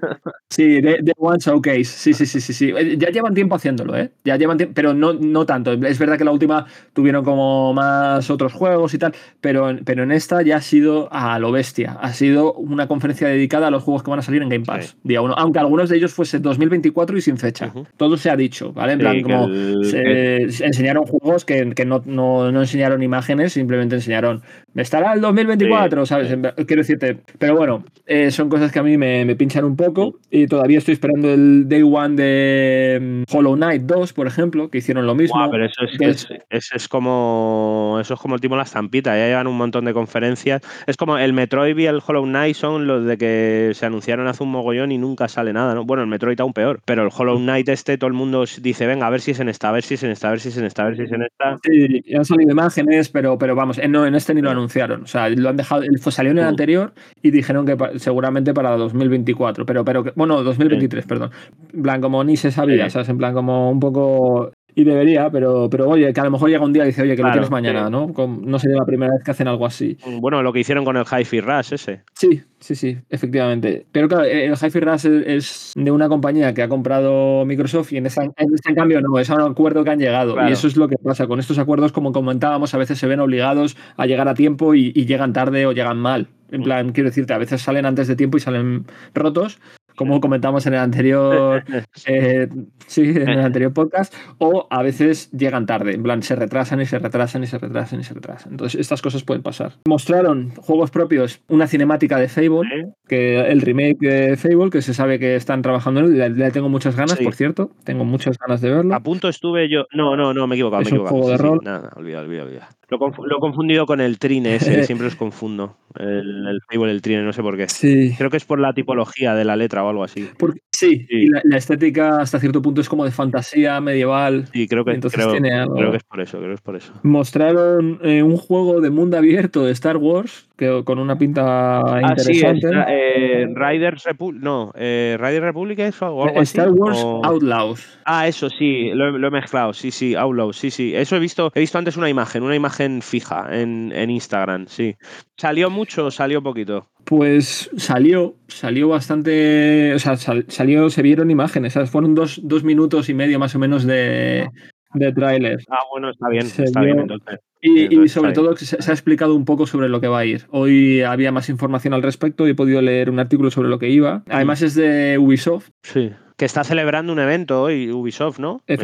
[0.50, 1.84] Sí, de One Showcase.
[1.86, 2.70] Sí, sí, sí, sí, sí.
[2.76, 4.12] Eh, Ya llevan tiempo haciéndolo, ¿eh?
[4.24, 5.74] Ya llevan tiempo, pero no, no tanto.
[5.74, 10.04] Es verdad que la última tuvieron como más otros juegos y tal, pero, en- pero
[10.04, 11.98] en esta ya ha sido a lo bestia.
[12.02, 14.86] Ha sido una conferencia dedicada a los juegos que van a salir en Game Pass.
[14.86, 14.96] Sí.
[15.04, 15.34] Día uno.
[15.38, 17.74] Aunque algunos de ellos fuese 2024 y sin fecha.
[17.98, 18.94] Todo se ha dicho, ¿vale?
[18.94, 22.85] En Sí, plan, como el- se, se enseñaron juegos que, que no, no, no enseñaron
[23.04, 24.42] imágenes, simplemente enseñaron.
[24.76, 26.28] Estará el 2024, Sí, ¿sabes?
[26.30, 26.36] sí.
[26.66, 27.18] Quiero decirte.
[27.40, 30.20] Pero bueno, eh, son cosas que a mí me, me pinchan un poco.
[30.30, 34.80] Y todavía estoy esperando el Day One de mm, Hollow Knight 2, por ejemplo, que
[34.80, 35.38] hicieron lo mismo.
[35.40, 38.64] Buah, pero eso es, es- eso es como eso es como el timo de la
[38.64, 40.62] estampita, ya llevan un montón de conferencias.
[40.88, 44.44] Es como el Metroid y el Hollow Knight son los de que se anunciaron hace
[44.44, 45.86] un mogollón y nunca sale nada, ¿no?
[45.86, 49.08] Bueno, el Metroid aún peor, pero el Hollow Knight este todo el mundo dice, venga,
[49.08, 50.50] a ver si es en esta, a ver si es en esta, a ver si
[50.50, 51.58] es en esta, a ver si es en esta.
[51.64, 54.56] Sí, y han salido imágenes, pero, pero vamos, en, no, en este ni lo Sí.
[54.66, 55.04] Anunciaron.
[55.04, 56.48] O sea, lo han dejado, salió en el Mm.
[56.50, 61.32] anterior y dijeron que pa- seguramente para 2024, pero, pero que- bueno, 2023, perdón.
[61.74, 62.92] En plan, como ni se sabía, Sí.
[62.92, 63.10] ¿sabes?
[63.10, 64.52] En plan, como un poco.
[64.78, 67.16] Y debería, pero, pero oye, que a lo mejor llega un día y dice, oye,
[67.16, 67.92] que lo tienes mañana, sí.
[67.92, 68.14] ¿no?
[68.42, 69.98] No sería la primera vez que hacen algo así.
[70.20, 72.02] Bueno, lo que hicieron con el Hi-Fi Rush ese.
[72.14, 73.86] Sí, sí, sí, efectivamente.
[73.94, 78.08] Pero claro, el Hi-Fi Rush es, de una compañía que ha comprado Microsoft y en
[78.08, 80.34] este, en este en cambio no, es a un acuerdo que han llegado.
[80.34, 80.50] Claro.
[80.50, 81.26] Y eso es lo que pasa.
[81.26, 84.92] Con estos acuerdos, como comentábamos, a veces se ven obligados a llegar a tiempo y,
[84.94, 86.28] y llegan tarde o llegan mal.
[86.52, 89.60] En plan, quiero decirte, a veces salen antes de tiempo y salen rotos,
[89.96, 91.64] como comentamos en el anterior,
[92.08, 92.48] eh,
[92.88, 96.86] sí, en el anterior podcast, o a veces llegan tarde, en plan, se retrasan y
[96.86, 98.52] se retrasan y se retrasan y se retrasan.
[98.54, 99.74] Entonces, estas cosas pueden pasar.
[99.88, 105.20] Mostraron juegos propios, una cinemática de Fable, que el remake de Fable, que se sabe
[105.20, 107.24] que están trabajando en él, le, tengo muchas ganas, Sí.
[107.24, 108.94] por cierto, tengo muchas ganas de verlo.
[108.94, 109.86] A punto estuve yo.
[109.94, 111.24] No, no, no, me he equivocado, Es me he un equivocado.
[111.24, 111.60] juego de Sí, sí, rol.
[111.64, 112.70] Nada, olvida, olvida, olvida.
[112.90, 115.78] Lo, lo he confundido con el Trine ese, siempre los confundo.
[115.98, 117.70] El, el el Trine, no sé por qué.
[117.70, 118.14] Sí.
[118.18, 120.30] Creo que es por la tipología de la letra o algo así.
[120.38, 121.06] Porque, sí, Sí.
[121.10, 124.48] y la, la estética hasta cierto punto es como de fantasía medieval.
[124.54, 126.62] Sí, creo que, Entonces creo, tiene algo- creo que es por eso, creo que es
[126.62, 126.94] por eso.
[127.04, 132.14] Mostraron eh, un juego de mundo abierto de Star Wars, que con una pinta Ah,
[132.18, 132.68] sí, interesante.
[132.68, 134.42] está, eh, Riders Republic.
[134.44, 136.58] No, eh, Riders Republic es o algo así.
[136.58, 138.00] Star Wars o- Outlaws.
[138.06, 140.94] Ah, eso sí, lo, he- lo he mezclado, sí, sí, Outlaw, sí, sí.
[140.96, 144.96] Eso he visto, he visto antes una imagen, una imagen fija en, en Instagram, sí.
[145.38, 146.88] ¿Salió mucho o salió poquito?
[147.04, 149.94] Pues salió, salió bastante.
[149.94, 151.90] O sea, sal- salió, se vieron imágenes, ¿sabes?
[151.90, 154.48] Fueron dos, dos minutos y medio más o menos de,
[154.94, 155.60] de tráiler.
[155.70, 157.40] Ah, bueno, está bien, Se está bien entonces.
[157.62, 160.46] Y, sobre todo se, se ha explicado un poco sobre lo que va a ir.
[160.52, 163.90] Hoy había más información al respecto y he podido leer un artículo sobre lo que
[163.90, 164.24] iba.
[164.30, 166.12] Además es de Ubisoft, Sí.
[166.38, 168.62] Que está celebrando un evento hoy, Ubisoft, ¿no?
[168.68, 168.78] Eh,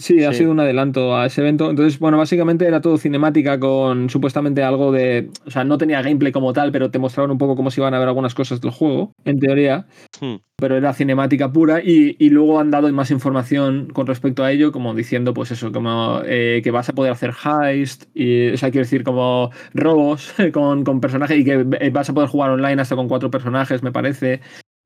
[0.00, 0.38] sí, ha Sí.
[0.38, 1.70] sido un adelanto a ese evento.
[1.70, 5.30] Entonces, bueno, básicamente era todo cinemática con supuestamente algo de.
[5.46, 7.94] O sea, no tenía gameplay como tal, pero te mostraban un poco cómo se iban
[7.94, 9.86] a ver algunas cosas del juego, en teoría.
[10.20, 10.36] Hmm.
[10.56, 11.80] Pero era cinemática pura.
[11.82, 15.72] Y, y luego han dado más información con respecto a ello, como diciendo, pues eso,
[15.72, 20.34] como eh, que vas a poder hacer heist, y, o sea, quiero decir, como robos
[20.52, 23.82] con, con personajes y que eh, vas a poder jugar online hasta con cuatro personajes,
[23.82, 24.40] me parece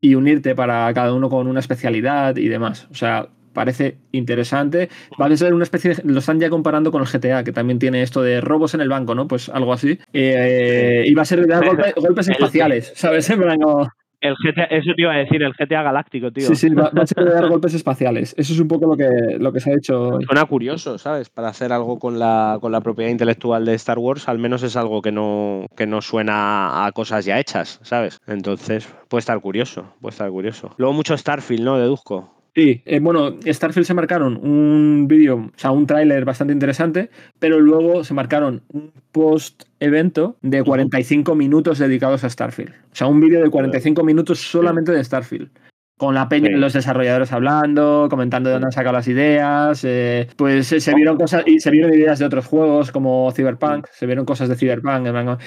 [0.04, 2.86] y unirte para cada uno con una especialidad y demás.
[2.90, 4.90] O sea, parece interesante.
[5.18, 7.78] Va a ser una especie de, Lo están ya comparando con el GTA, que también
[7.78, 9.26] tiene esto de robos en el banco, ¿no?
[9.28, 9.98] Pues algo así.
[10.12, 13.30] Eh, y va a ser de dar golpe- golpes espaciales, ¿sabes?
[13.30, 13.88] En plan, como-
[14.24, 16.46] El GTA, eso te iba a decir, el GTA Galáctico, tío.
[16.46, 18.34] Sí, sí, va, va a ser de dar golpes espaciales.
[18.38, 20.18] Eso es un poco lo que, lo que se ha hecho.
[20.26, 21.28] Suena curioso, ¿sabes?
[21.28, 24.76] Para hacer algo con la, con la propiedad intelectual de Star Wars, al menos es
[24.76, 28.18] algo que no, que no suena a cosas ya hechas, ¿sabes?
[28.26, 30.70] Entonces, puede estar curioso, puede estar curioso.
[30.78, 31.76] Luego mucho Starfield, ¿no?
[31.76, 32.30] Deduzco.
[32.54, 37.58] Sí, eh, bueno, Starfield se marcaron un vídeo, o sea, un tráiler bastante interesante, pero
[37.58, 42.70] luego se marcaron un post-evento de 45 minutos dedicados a Starfield.
[42.70, 45.50] O sea, un vídeo de 45 minutos solamente de Starfield.
[45.96, 46.54] Con la peña Sí.
[46.56, 49.82] los desarrolladores hablando, comentando de dónde han sacado las ideas.
[49.84, 53.86] eh, pues eh, se vieron cosas y se vieron ideas de otros juegos como Cyberpunk.
[53.92, 55.06] Se vieron cosas de Cyberpunk.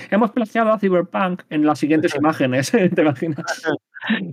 [0.09, 2.71] Hemos plagiado a Cyberpunk en las siguientes imágenes.
[2.95, 3.43] ¿Te imaginas?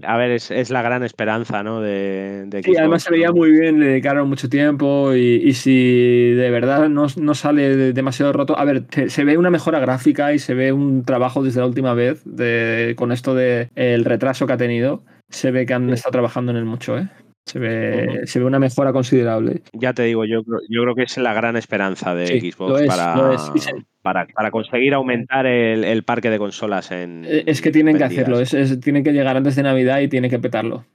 [0.06, 1.80] A ver, es, es la gran esperanza, ¿no?
[1.80, 6.32] De, de Xbox, además se veía muy bien, le dedicaron mucho tiempo y, y si
[6.32, 9.80] de verdad no, no sale de- demasiado roto, a ver, te- se ve una mejora
[9.80, 14.04] gráfica y se ve un trabajo desde la última vez de, con esto de el
[14.04, 15.02] retraso que ha tenido,
[15.34, 17.08] se ve que han estado trabajando en él mucho, ¿eh?
[17.46, 19.60] Se ve, se ve una mejora considerable.
[19.74, 22.80] Ya te digo, yo, creo- yo creo que es la gran esperanza de Sí, Xbox
[22.80, 23.66] es, para, es.
[24.00, 27.26] Para, para conseguir aumentar el, el parque de consolas en.
[27.28, 30.38] Es que tienen que hacerlo, es, tienen que llegar antes de Navidad y tiene que
[30.38, 30.86] petarlo.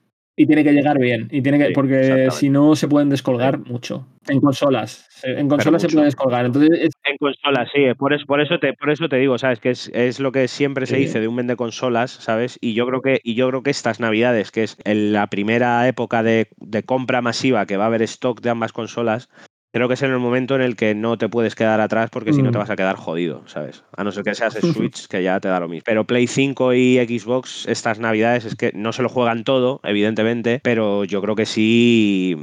[0.42, 3.60] Y tiene que llegar bien, y tiene que, Sí, porque si no se pueden descolgar
[3.60, 4.08] mucho.
[4.30, 6.46] En consolas, en consolas se pueden descolgar.
[6.46, 9.60] Entonces, es- En consolas, sí, por eso, por eso te, por eso te digo, ¿sabes?
[9.60, 11.02] Que es, es lo que siempre se Sí.
[11.02, 12.58] dice de un vende consolas, ¿sabes?
[12.62, 15.86] Y yo creo que, y yo creo que estas navidades, que es en la primera
[15.90, 19.28] época de, de compra masiva que va a haber stock de ambas consolas,
[19.74, 22.34] creo que es en el momento en el que no te puedes quedar atrás porque
[22.34, 22.52] si no Mm.
[22.52, 23.84] te vas a quedar jodido, ¿sabes?
[23.96, 24.54] A no ser que seas
[24.90, 25.84] Switch, que ya te da lo mismo.
[25.86, 30.60] Pero Play 5 y Xbox, estas navidades, es que no se lo juegan todo, evidentemente,
[30.64, 32.36] pero yo creo que sí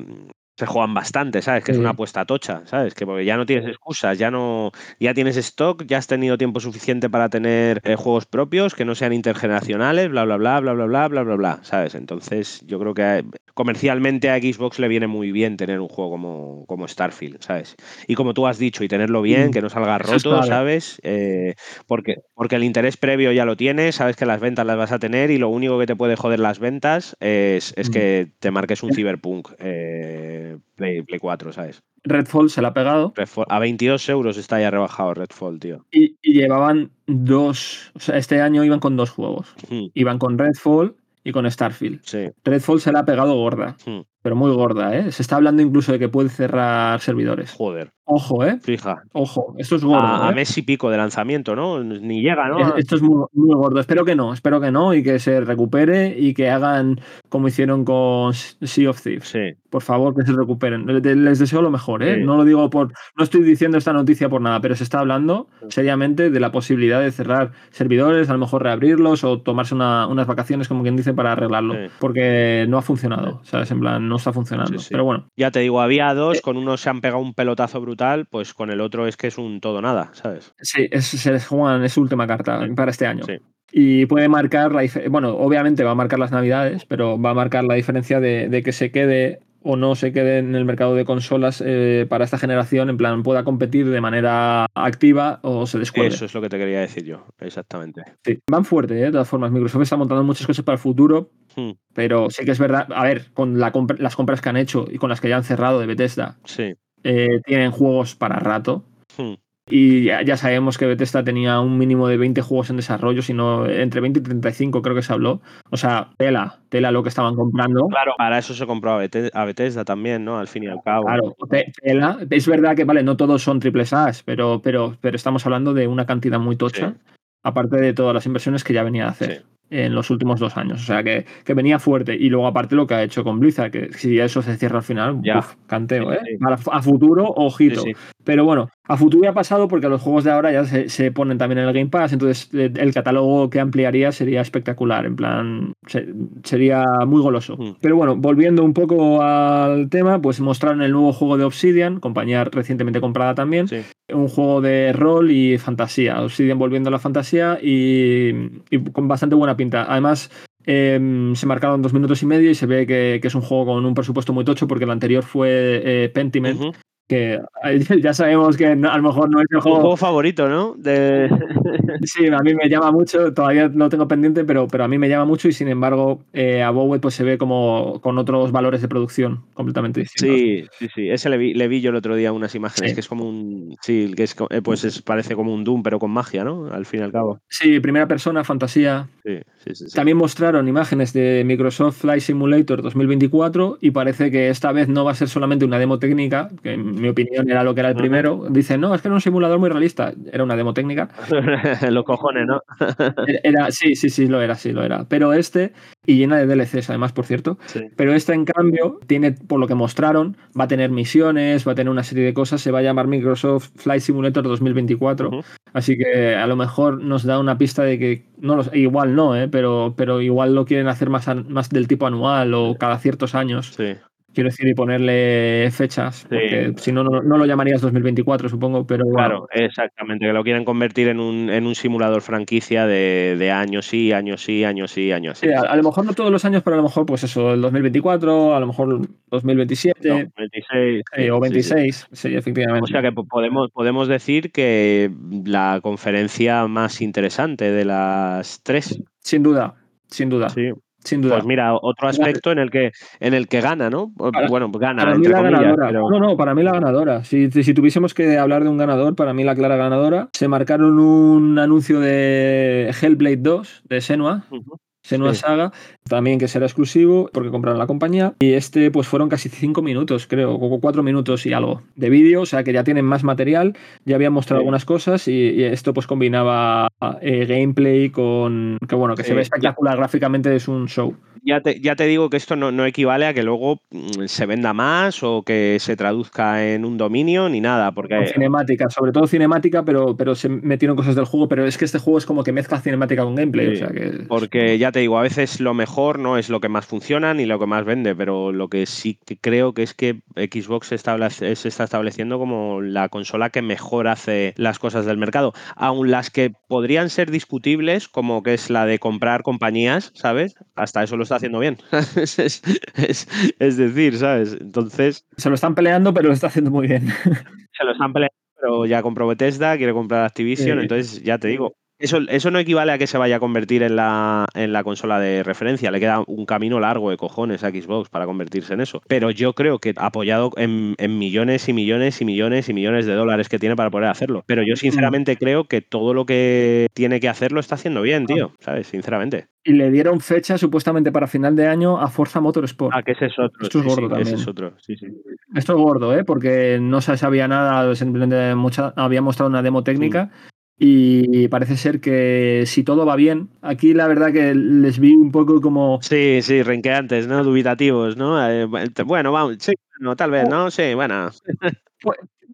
[0.57, 1.65] se juegan bastante, ¿sabes?
[1.65, 2.95] Que es una apuesta tocha, ¿sabes?
[2.95, 6.61] Que porque ya no tienes excusas, ya no, ya tienes stock, ya has tenido tiempo
[6.61, 10.87] suficiente para tener eh, juegos propios que no sean intergeneracionales, bla, bla, bla, bla, bla,
[10.87, 11.95] bla, bla, bla, bla, ¿sabes?
[11.95, 16.65] Entonces yo creo que comercialmente a Xbox le viene muy bien tener un juego como,
[16.67, 17.75] como Starfield, ¿sabes?
[18.07, 19.51] Y como tú has dicho, y tenerlo bien, Mm.
[19.51, 20.43] que no salga roto.
[20.43, 21.01] ¿sabes?
[21.03, 21.55] Eh,
[21.87, 24.99] porque, porque el interés previo ya lo tienes, sabes que las ventas las vas a
[24.99, 27.93] tener y lo único que te puede joder las ventas es, es Mm.
[27.93, 30.46] que te marques un Cyberpunk eh,
[30.77, 31.83] Play, Play 4, ¿sabes?
[32.05, 35.85] Redfall se la ha pegado Redfall- a 22 euros está ya rebajado Redfall, tío.
[35.91, 39.53] y, y llevaban dos, o sea, este año iban con dos juegos.
[39.69, 40.95] Hmm, Iban con Redfall
[41.25, 42.01] y con Starfield.
[42.05, 42.29] Sí.
[42.45, 45.11] Redfall se la ha pegado gorda, hmm, pero muy gorda, ¿eh?
[45.11, 47.53] Se está hablando incluso de que puede cerrar servidores.
[47.53, 48.59] Joder, Ojo, ¿eh?
[48.63, 49.03] fija.
[49.13, 50.07] Ojo, esto es gordo.
[50.07, 50.35] A, a ¿eh?
[50.35, 51.83] mes y pico de lanzamiento, ¿no?
[51.83, 52.61] Ni llega, ¿no?
[52.61, 53.81] Es- Esto es muy, muy gordo.
[53.81, 57.85] Espero que no, espero que no y que se recupere y que hagan como hicieron
[57.85, 59.27] con Sea of Thieves.
[59.29, 59.41] Sí.
[59.71, 60.87] Por favor, que se recuperen.
[60.87, 62.15] Le- Les deseo lo mejor, ¿eh?
[62.17, 62.23] Sí.
[62.25, 62.93] No lo digo por.
[63.17, 67.01] No estoy diciendo esta noticia por nada, pero se está hablando seriamente de la posibilidad
[67.01, 71.13] de cerrar servidores, a lo mejor reabrirlos o tomarse una- unas vacaciones, como quien dice,
[71.13, 71.75] para arreglarlo.
[71.75, 71.81] Sí.
[71.99, 73.69] Porque no ha funcionado, ¿sabes?
[73.73, 74.79] En plan, no está funcionando.
[74.89, 76.41] Pero bueno, Ya te digo, había dos, Eh.
[76.41, 77.96] con uno se han pegado un pelotazo brutal,
[78.31, 80.53] pues con el otro es que es un todo nada, ¿sabes?
[80.61, 82.73] sí, es, se les juegan, es su última carta Sí.
[82.75, 83.25] para este año.
[83.25, 83.39] Sí.
[83.73, 87.65] Y puede marcar la Bueno, obviamente va a marcar las navidades, pero va a marcar
[87.65, 91.05] la diferencia de, de que se quede o no se quede en el mercado de
[91.05, 96.15] consolas eh, para esta generación, en plan, pueda competir de manera activa o se descuelgue.
[96.15, 98.03] Eso es lo que te quería decir yo, exactamente.
[98.25, 98.39] Sí.
[98.49, 99.07] Van fuerte, ¿eh?
[99.07, 99.51] de todas formas.
[99.51, 102.87] Microsoft está montando muchas cosas para el futuro, Hmm, pero sí que es verdad.
[102.95, 105.43] A ver, con la las compras que han hecho y con las que ya han
[105.43, 106.75] cerrado de Bethesda, Sí.
[107.07, 108.85] Eh, tienen juegos para rato.
[109.17, 109.35] Hmm,
[109.69, 113.67] Y ya, ya sabemos que Bethesda tenía un mínimo de 20 juegos en desarrollo, sino
[113.67, 115.41] entre 20 y 35 creo que se habló.
[115.71, 117.89] O sea, tela, tela lo que estaban comprando.
[117.89, 120.39] Claro, para eso se compró a Bethesda también, ¿no?
[120.39, 121.07] Al fin y al cabo.
[121.07, 122.19] Claro, te- tela.
[122.31, 125.89] Es verdad que, vale, no todos son triples A's, pero, pero, pero estamos hablando de
[125.89, 127.13] una cantidad muy tocha, Sí.
[127.43, 129.39] aparte de todas las inversiones que ya venía a hacer.
[129.39, 129.56] Sí.
[129.71, 130.81] En los últimos dos años.
[130.83, 132.15] O sea, que, que venía fuerte.
[132.15, 134.85] Y luego, aparte, lo que ha hecho con Blizzard, que si eso se cierra al
[134.85, 135.39] final, Ya.
[135.39, 136.37] uf, canteo, Sí, ¿eh?
[136.39, 136.67] sí.
[136.73, 137.81] A futuro, ojito.
[137.81, 137.93] Sí.
[138.25, 141.11] Pero bueno, A futuro ya ha pasado porque los juegos de ahora ya se, se,
[141.11, 145.17] ponen también en el Game Pass, entonces eh, el catálogo que ampliaría sería espectacular, en
[145.17, 146.07] plan, se,
[146.45, 147.57] sería muy goloso.
[147.57, 147.77] Mm.
[147.81, 152.45] Pero bueno, volviendo un poco al tema, pues mostraron el nuevo juego de Obsidian, compañía
[152.45, 153.79] recientemente comprada también, sí.
[154.13, 158.31] un juego de rol y fantasía, Obsidian volviendo a la fantasía y,
[158.71, 159.87] y con bastante buena pinta.
[159.89, 160.31] Además,
[160.65, 163.67] eh, se marcaron dos minutos y medio y se ve que, que, es un juego
[163.67, 166.75] con un presupuesto muy tocho porque el anterior fue eh, Pentiment, uh -huh
[167.09, 167.41] que
[168.03, 170.75] ya sabemos que no, a lo mejor no es el juego, juego favorito, ¿no?
[170.77, 171.29] De...
[172.03, 175.09] sí, a mí me llama mucho, todavía no tengo pendiente, pero, pero a mí me
[175.09, 178.83] llama mucho y sin embargo eh, a Bowie pues se ve como con otros valores
[178.83, 180.37] de producción completamente distintos.
[180.37, 182.95] Sí, sí, sí, ese le vi, le vi yo el otro día unas imágenes sí.
[182.95, 186.11] que es como un, sí, que es, pues es, parece como un Doom pero con
[186.11, 186.67] magia, ¿no?
[186.73, 187.41] Al fin y al cabo.
[187.49, 189.09] Sí, primera persona, fantasía.
[189.25, 189.85] Sí, sí, sí.
[189.95, 195.13] También mostraron imágenes de Microsoft Flight Simulator 2024 y parece que esta vez no va
[195.13, 198.47] a ser solamente una demo técnica, que mi opinión era lo que era el primero.
[198.51, 200.13] Dicen, no, es que era un simulador muy realista.
[200.33, 201.09] Era una demo técnica.
[201.91, 202.63] Los cojones, ¿no?
[203.43, 205.05] era, sí, sí, sí, lo era, sí, lo era.
[205.09, 205.73] Pero este,
[206.07, 207.59] y llena de DLCs además, por cierto.
[207.67, 207.81] Sí.
[207.97, 211.75] Pero este, en cambio, tiene, por lo que mostraron, va a tener misiones, va a
[211.75, 212.61] tener una serie de cosas.
[212.61, 215.29] Se va a llamar Microsoft Flight Simulator 2024.
[215.29, 215.45] Uh -huh.
[215.73, 219.37] Así que a lo mejor nos da una pista de que, no los, igual no,
[219.37, 219.49] ¿eh?
[219.49, 223.75] pero, pero igual lo quieren hacer más, más del tipo anual o cada ciertos años.
[223.77, 223.95] Sí.
[224.37, 229.07] Quiero decir, y ponerle fechas, porque si no, no, no, lo llamarías 2024, supongo, pero...
[229.07, 233.87] Claro, exactamente, que lo quieren convertir en un, en un simulador franquicia de, de, años
[233.87, 235.47] sí, años sí, años sí, años sí.
[235.47, 237.55] sí a, a, lo mejor no todos los años, pero a lo mejor, pues eso,
[237.55, 240.07] el 2024, a lo mejor 2027...
[240.07, 241.03] No, 26.
[241.17, 242.29] Eh, o 26, sí, sí.
[242.29, 242.85] sí, efectivamente.
[242.85, 245.11] O sea que podemos, podemos decir que
[245.47, 249.03] la conferencia más interesante de las tres.
[249.21, 249.77] Sin duda,
[250.09, 250.51] sin duda.
[250.51, 250.73] Sí.
[251.07, 251.37] Sin duda.
[251.37, 254.13] Pues mira, otro aspecto en el que, en el que gana, ¿no?
[254.17, 255.87] Para, bueno, gana, para entre mí la comillas, ganadora.
[255.89, 256.11] pero...
[256.11, 257.25] No, no, para mí la ganadora.
[257.25, 260.99] Si, si tuviésemos que hablar de un ganador, para mí la clara ganadora, se marcaron
[260.99, 264.45] un anuncio de Hellblade 2 de Senua.
[264.51, 264.79] Uh -huh.
[265.07, 265.41] Senua sí.
[265.41, 265.73] Saga,
[266.09, 268.35] también que será exclusivo porque compraron la compañía.
[268.41, 272.43] Y este, pues fueron casi cinco minutos, creo, o cuatro minutos y algo de vídeo,
[272.43, 274.63] o sea que ya tienen más material, ya habían mostrado sí.
[274.65, 276.89] algunas cosas y, y, esto pues combinaba
[277.21, 279.29] eh, gameplay con, que bueno, que sí.
[279.29, 281.15] se ve espectacular gráficamente, es un show.
[281.47, 284.47] Ya te, ya te digo que esto no, no, equivale a que luego mm, se
[284.47, 288.17] venda más o que se traduzca en un dominio ni nada, porque...
[288.17, 291.85] Con cinemática, sobre todo cinemática, pero, pero se metieron cosas del juego, pero es que
[291.85, 294.25] este juego es como que mezcla cinemática con gameplay, o sea que...
[294.27, 297.47] Porque ya te digo, a veces lo mejor no es lo que más funciona ni
[297.47, 300.97] lo que más vende, pero lo que sí que creo que es que Xbox se,
[300.97, 306.11] establece, se está estableciendo como la consola que mejor hace las cosas del mercado, aun
[306.11, 310.57] las que podrían ser discutibles, como que es la de comprar compañías, ¿sabes?
[310.75, 311.79] Hasta eso lo está haciendo bien.
[312.17, 313.29] es, es,
[313.59, 314.57] es, decir, ¿sabes?
[314.61, 315.27] Entonces.
[315.37, 317.09] Se lo están peleando, pero lo está haciendo muy bien.
[317.09, 320.83] se lo están peleando, pero ya compró Bethesda, quiere comprar Activision, sí.
[320.83, 321.75] entonces ya te digo.
[321.99, 325.19] Eso, eso, no equivale a que se vaya a convertir en la, en la consola
[325.19, 325.91] de referencia.
[325.91, 329.01] Le queda un camino largo de cojones a Xbox para convertirse en eso.
[329.09, 333.15] Pero yo creo que apoyado en, en, millones y millones y millones y millones de
[333.15, 334.45] dólares que tiene para poder hacerlo.
[334.47, 338.27] Pero yo sinceramente creo que todo lo que tiene que hacer lo está haciendo bien,
[338.27, 338.53] tío.
[338.61, 338.89] ¿Sabes?
[338.89, 339.47] Sinceramente.
[339.65, 342.95] Y le dieron fecha supuestamente para final de año a Forza Motorsport.
[342.95, 343.63] Ah, que ese es otro.
[343.63, 344.35] Esto es gordo sí, también.
[344.35, 344.75] Ese es otro.
[344.79, 345.07] Sí, sí.
[345.55, 346.25] Esto es gordo, ¿eh?
[346.25, 350.31] Porque no se sabía nada, simplemente mucha, había mostrado una demo técnica.
[350.79, 355.33] Y parece ser que si todo va bien, aquí la verdad que les vi un
[355.33, 356.01] poco como...
[356.03, 357.43] Sí, sí, renqueantes, ¿no?
[357.43, 358.47] Dubitativos, ¿no?
[358.51, 358.67] Eh,
[359.07, 360.71] bueno, vamos, sí, no, tal vez, ¿no?
[360.71, 361.31] Sí, bueno.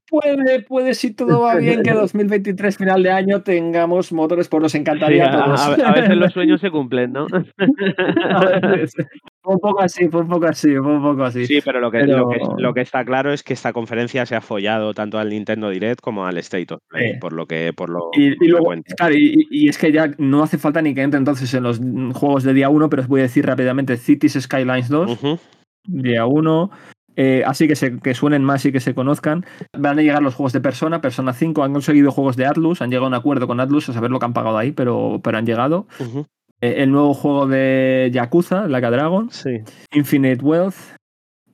[0.08, 4.74] Puede, puede, si todo va bien, que 2023, final de año, tengamos motores por nos
[4.74, 5.60] encantaría sí, a, todos.
[5.60, 7.26] A, a, veces los sueños se cumplen, ¿no?
[9.44, 11.46] Un poco así, fue un poco así, fue un poco así.
[11.46, 12.18] Sí, pero lo que, pero...
[12.18, 15.30] Lo, que, lo que, está claro es que esta conferencia se ha follado tanto al
[15.30, 17.18] Nintendo Direct como al State of Play, sí.
[17.18, 20.42] por lo que por lo y, y luego, claro, y, y, es que ya no
[20.42, 21.80] hace falta ni que entre entonces en los
[22.14, 25.40] juegos de día 1, pero os voy a decir rápidamente Cities Skylines 2, uh -huh.
[25.84, 26.70] día 1,
[27.16, 29.44] eh, así que, se, que suenen más y que se conozcan.
[29.76, 32.90] Van a llegar los juegos de Persona, Persona 5, han conseguido juegos de Atlus, han
[32.90, 35.38] llegado a un acuerdo con Atlus, a saber lo que han pagado ahí, pero, pero
[35.38, 35.86] han llegado.
[36.00, 36.26] Uh -huh.
[36.62, 39.58] Eh, el nuevo juego de Yakuza, Like a Dragon, sí.
[39.92, 40.76] Infinite Wealth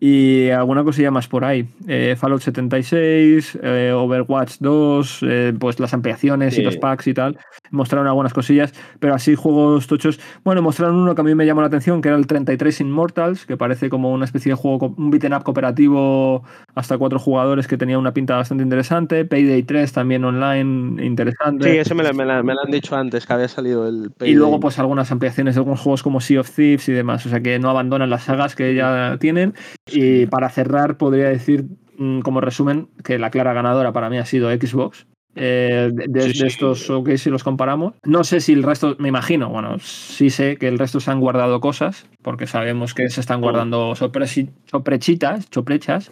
[0.00, 1.68] y alguna cosilla más por ahí.
[1.88, 6.60] Eh, Fallout 76, eh, Overwatch 2, eh, pues las ampliaciones sí.
[6.60, 7.36] y los packs y tal.
[7.70, 10.20] Mostraron algunas cosillas, pero así juegos tochos.
[10.44, 13.44] Bueno, mostraron uno que a mí me llamó la atención, que era el 33 Immortals,
[13.44, 16.44] que parece como una especie de juego, un beat'em up cooperativo
[16.76, 19.24] hasta cuatro jugadores que tenía una pinta bastante interesante.
[19.24, 21.72] Payday 3 también online, interesante.
[21.72, 24.32] Sí, eso me lo, me, me lo han dicho antes, que había salido el Payday.
[24.32, 27.26] Y luego pues algunas ampliaciones de algunos juegos como Sea of Thieves y demás.
[27.26, 29.54] O sea que no abandonan las sagas que ya tienen.
[29.92, 31.64] Y para cerrar, podría decir
[31.96, 35.06] mm, como resumen, que la clara ganadora para mí ha sido Xbox.
[35.40, 36.46] eh, de, de- Sí, de sí.
[36.46, 37.94] estos showcase si los comparamos.
[38.04, 41.20] No sé si el resto, me imagino, bueno, sí sé que el resto se han
[41.20, 46.10] guardado cosas, porque sabemos que se están guardando sorpresi- sorprechitas, choprechas,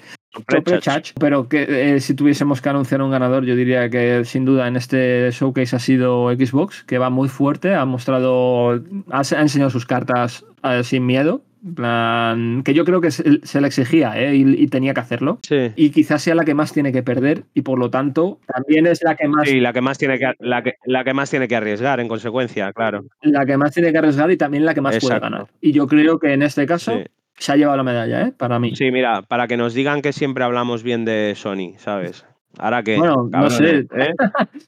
[0.49, 4.69] choprechach, pero que eh, si tuviésemos que anunciar un ganador, yo diría que sin duda
[4.69, 8.73] en este showcase ha sido Xbox, que va muy fuerte, ha mostrado,
[9.11, 11.43] ha, ha enseñado sus cartas eh, sin miedo.
[11.75, 14.35] Plan, que yo creo que se, se le exigía ¿eh?
[14.37, 15.39] y, y tenía que hacerlo.
[15.43, 15.73] Sí.
[15.77, 19.03] Y quizás sea la que más tiene que perder y por lo tanto también es
[19.03, 21.49] la que más, Sí, la que más tiene que la que, la que más tiene
[21.49, 23.05] que arriesgar en consecuencia, claro.
[23.23, 25.31] la que más tiene que arriesgar y también la que más puede Exacto.
[25.31, 25.47] ganar.
[25.61, 27.05] Y yo creo que en este caso Sí.
[27.39, 28.33] se ha llevado la medalla, ¿eh?
[28.37, 28.75] Para mí.
[28.77, 32.25] Sí, mira, para que nos digan que siempre hablamos bien de Sony, ¿sabes?
[32.59, 32.97] Ahora que.
[32.97, 33.87] Bueno, no sé.
[33.97, 34.13] ¿eh?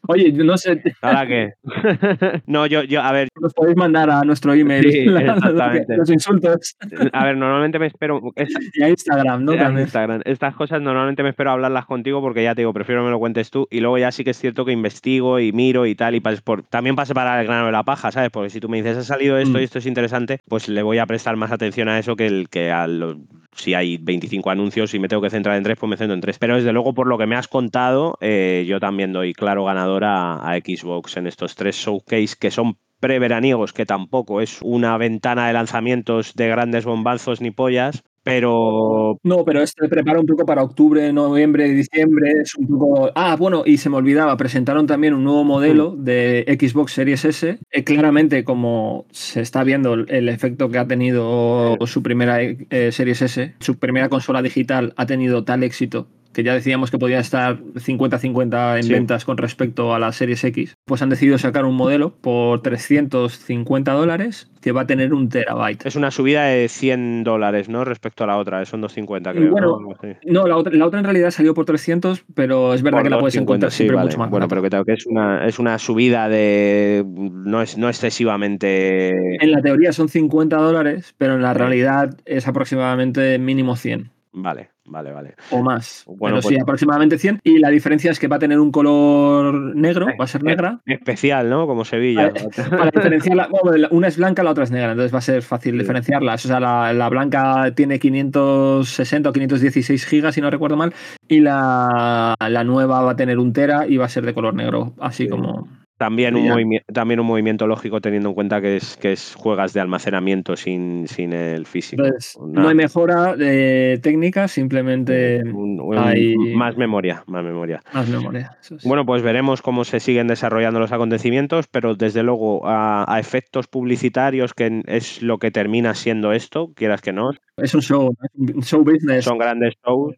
[0.09, 1.53] Oye, yo no sé, ¿Ahora qué?
[2.47, 5.97] no, yo, yo, a ver, nos podéis mandar a nuestro email Sí, la- exactamente.
[5.97, 6.76] los insultos
[7.12, 8.20] a ver, normalmente me espero.
[8.74, 9.55] y a Instagram, ¿no?
[9.55, 9.84] También.
[9.86, 10.20] Instagram.
[10.24, 13.18] Estas cosas normalmente me espero hablarlas contigo porque ya te digo, prefiero que me lo
[13.18, 16.14] cuentes tú y luego ya sí que es cierto que investigo y miro y tal
[16.14, 18.30] y por, también pase para el grano de la paja, ¿sabes?
[18.30, 19.61] Porque si tú me dices ha salido esto Mm.
[19.61, 22.49] y esto es interesante, pues le voy a prestar más atención a eso que el
[22.51, 23.16] que a lo-
[23.55, 26.20] si hay 25 anuncios y me tengo que centrar en tres, pues me centro en
[26.20, 26.39] tres.
[26.39, 27.77] Pero desde luego por lo que me has contado,
[28.20, 32.76] eh, yo también doy claro ganador a, a Xbox en estos tres showcase que son
[33.00, 39.44] preveraniegos, que tampoco es una ventana de lanzamientos de grandes bombazos ni pollas, pero No,
[39.44, 42.32] pero este prepara un poco para octubre, noviembre, diciembre.
[42.42, 43.10] Es un poco.
[43.14, 46.04] Ah, bueno, y se me olvidaba, presentaron también un nuevo modelo Mm.
[46.04, 47.58] de Xbox Series S.
[47.70, 52.90] Eh, claramente, como se está viendo el- el efecto que ha tenido su primera eh,
[52.92, 57.18] Series S, su primera consola digital ha tenido tal éxito que ya decíamos que podía
[57.18, 58.92] estar 50-50 en Sí.
[58.92, 63.92] ventas con respecto a la Series X, pues han decidido sacar un modelo por 350
[63.92, 65.86] dólares que va a tener un terabyte.
[65.86, 67.84] Es una subida de 100 dólares, ¿no?
[67.84, 69.50] Respecto a la otra, son 250, creo.
[69.50, 69.78] Bueno,
[70.26, 70.46] ¿no?
[70.46, 73.18] La otra, la otra en realidad salió por 300, pero es verdad Por que la
[73.20, 74.06] puedes 250, encontrar sí, siempre vale.
[74.08, 77.04] mucho más Bueno, pero que, es una, es una subida de.
[77.06, 79.10] No, es, no excesivamente.
[79.42, 81.58] En la teoría son 50 dólares, pero en la Sí.
[81.58, 85.34] realidad es aproximadamente mínimo 100 Vale, vale, vale.
[85.51, 86.05] o más.
[86.07, 87.41] Bueno, pero pues- sí, aproximadamente 100.
[87.45, 90.80] Y la diferencia es que va a tener un color negro, va a ser negra.
[90.86, 91.66] Especial, ¿no?
[91.66, 92.32] Como Sevilla.
[92.70, 95.72] Para diferenciarla, bueno, una es blanca, la otra es negra, entonces va a ser fácil
[95.74, 95.78] Sí.
[95.78, 96.45] diferenciarlas.
[96.45, 100.93] O sea, la, la blanca tiene 560 o 516 gigas, si no recuerdo mal,
[101.28, 104.55] y la, la nueva va a tener un tera y va a ser de color
[104.55, 105.28] negro, así Sí.
[105.28, 105.68] como.
[105.99, 106.55] También un, Ya.
[106.55, 110.57] movimi- también un movimiento lógico teniendo en cuenta que es, que es juegas de almacenamiento
[110.57, 112.05] sin, sin el físico.
[112.05, 117.82] Entonces, Una- no hay mejora de técnica, simplemente un- un- hay- más memoria, más memoria.
[117.92, 118.57] más memoria.
[118.84, 123.66] Bueno, pues veremos cómo se siguen desarrollando los acontecimientos, pero desde luego a, a efectos
[123.66, 128.14] publicitarios, que es lo que termina siendo esto, quieras que no, es un show,
[128.62, 129.24] show business.
[129.24, 130.14] son grandes shows.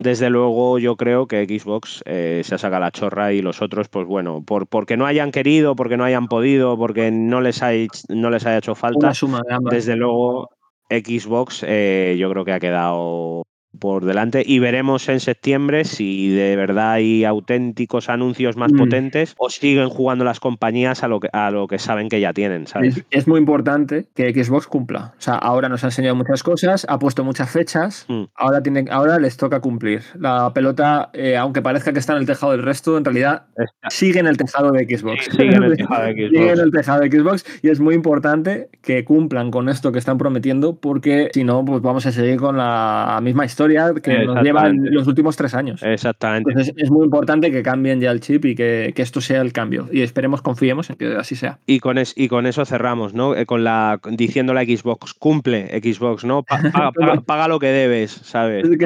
[0.00, 4.06] Desde luego yo creo que Xbox eh, se saca la chorra y los otros, pues
[4.06, 8.04] bueno, por, porque no hayan querido, porque no hayan podido, porque no les, ha, hecho-
[8.08, 9.74] no les haya hecho falta, una suma de ambas.
[9.74, 10.48] desde luego
[10.88, 13.42] Xbox eh, yo creo que ha quedado
[13.78, 18.78] por delante y veremos en septiembre si de verdad hay auténticos anuncios más Mm.
[18.78, 22.32] potentes o siguen jugando las compañías a lo que, a lo que saben que ya
[22.32, 22.98] tienen, ¿sabes?
[22.98, 25.14] Es, es muy importante que Xbox cumpla.
[25.18, 28.24] O sea, ahora nos ha enseñado muchas cosas, ha puesto muchas fechas, Mm.
[28.34, 30.02] ahora, tiene, ahora les toca cumplir.
[30.18, 33.90] La pelota, eh, aunque parezca que está en el tejado del resto, en realidad Está-
[33.90, 35.24] sigue en el tejado de Xbox.
[35.26, 36.30] Sí, sigue en el tejado de Xbox.
[36.30, 39.98] Sigue en el tejado de Xbox y es muy importante que cumplan con esto que
[39.98, 44.42] están prometiendo porque si no, pues vamos a seguir con la misma historia que nos
[44.42, 44.90] lleva en Exactamente.
[44.90, 45.82] los últimos tres años.
[45.82, 46.50] Exactamente.
[46.50, 49.52] Entonces es muy importante que cambien ya el chip y que, que esto sea el
[49.52, 49.88] cambio.
[49.92, 51.58] Y esperemos, confiemos en que así sea.
[51.66, 53.34] Y con, es- y con eso cerramos, ¿no?
[53.36, 56.42] Eh, Con la diciendo la Xbox, cumple Xbox, ¿no?
[56.42, 58.68] Pa- paga, paga- paga lo que debes, ¿sabes?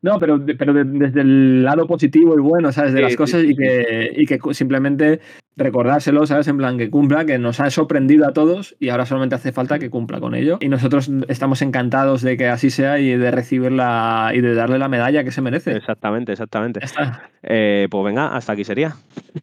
[0.00, 2.92] No, pero, pero de- desde el lado positivo y bueno, ¿sabes?
[2.92, 5.18] De Sí, las cosas sí, y, que, y que simplemente
[5.58, 6.48] recordárselo, ¿sabes?
[6.48, 9.78] En plan, que cumpla, que nos ha sorprendido a todos y ahora solamente hace falta
[9.78, 10.58] que cumpla con ello.
[10.60, 14.88] Y nosotros estamos encantados de que así sea y de recibirla y de darle la
[14.88, 15.76] medalla que se merece.
[15.76, 16.80] Exactamente, exactamente.
[17.42, 18.94] Eh, pues venga, hasta aquí sería.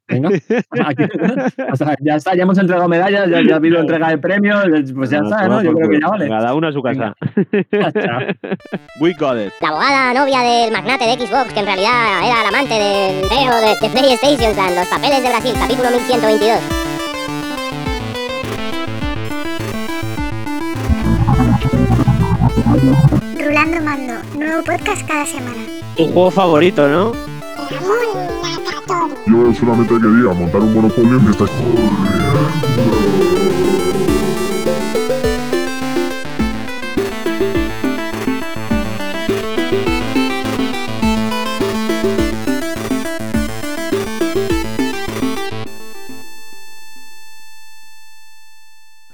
[0.08, 0.30] Venga.
[0.86, 1.04] Aquí-
[1.70, 4.64] hasta- ya está, ya hemos entregado medallas, ya, ya ha habido entrega de premios,
[4.96, 5.62] pues ya Ah, está, ¿no?
[5.64, 6.28] Yo creo que ya vale.
[6.30, 7.14] Cada uno a su casa.
[9.00, 9.52] We got it.
[9.62, 11.92] La abogada novia del magnate de Xbox, que en realidad
[12.24, 16.60] era el amante del reo de, de PlayStation, los papeles de Brasil, capítulo 1122.
[23.44, 25.66] Rulando Mando, nuevo podcast cada semana.
[25.98, 27.14] Tu juego favorito, ¿no?
[29.26, 31.46] Yo solamente quería montar un monopolio en esta...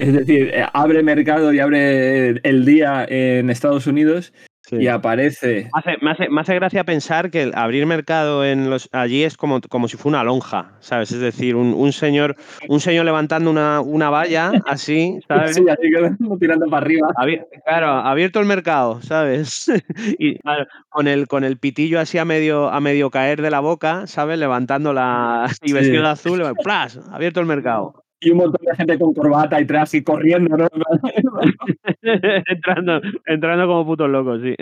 [0.01, 4.33] Es decir, eh, abre mercado y abre el día en Estados Unidos
[4.63, 4.77] Sí.
[4.77, 5.69] y aparece.
[5.73, 9.35] Hace- me, hace, me hace gracia pensar que el abrir mercado en los, allí es
[9.35, 11.11] como, como si fuera una lonja, ¿sabes?
[11.11, 12.35] Es decir, un, un señor,
[12.69, 15.55] un señor levantando una, una valla así, ¿sabes?
[15.55, 17.07] Sí, así que tirando para arriba.
[17.17, 19.69] Abi- claro, abierto el mercado, ¿sabes?
[20.19, 23.59] y claro, con el, con el pitillo así a medio, a medio caer de la
[23.59, 24.39] boca, ¿sabes?
[24.39, 25.47] Levantando la.
[25.63, 25.73] y Sí.
[25.73, 26.99] vestido de azul, ¡plas!
[27.11, 28.03] Abierto el mercado.
[28.23, 30.67] Y un montón de gente con corbata y traje y corriendo, ¿no?
[32.03, 34.55] entrando, entrando como putos locos, sí.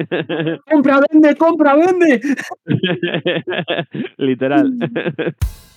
[0.72, 2.22] ¡Compra, vende, compra, vende!
[4.18, 4.74] Literal.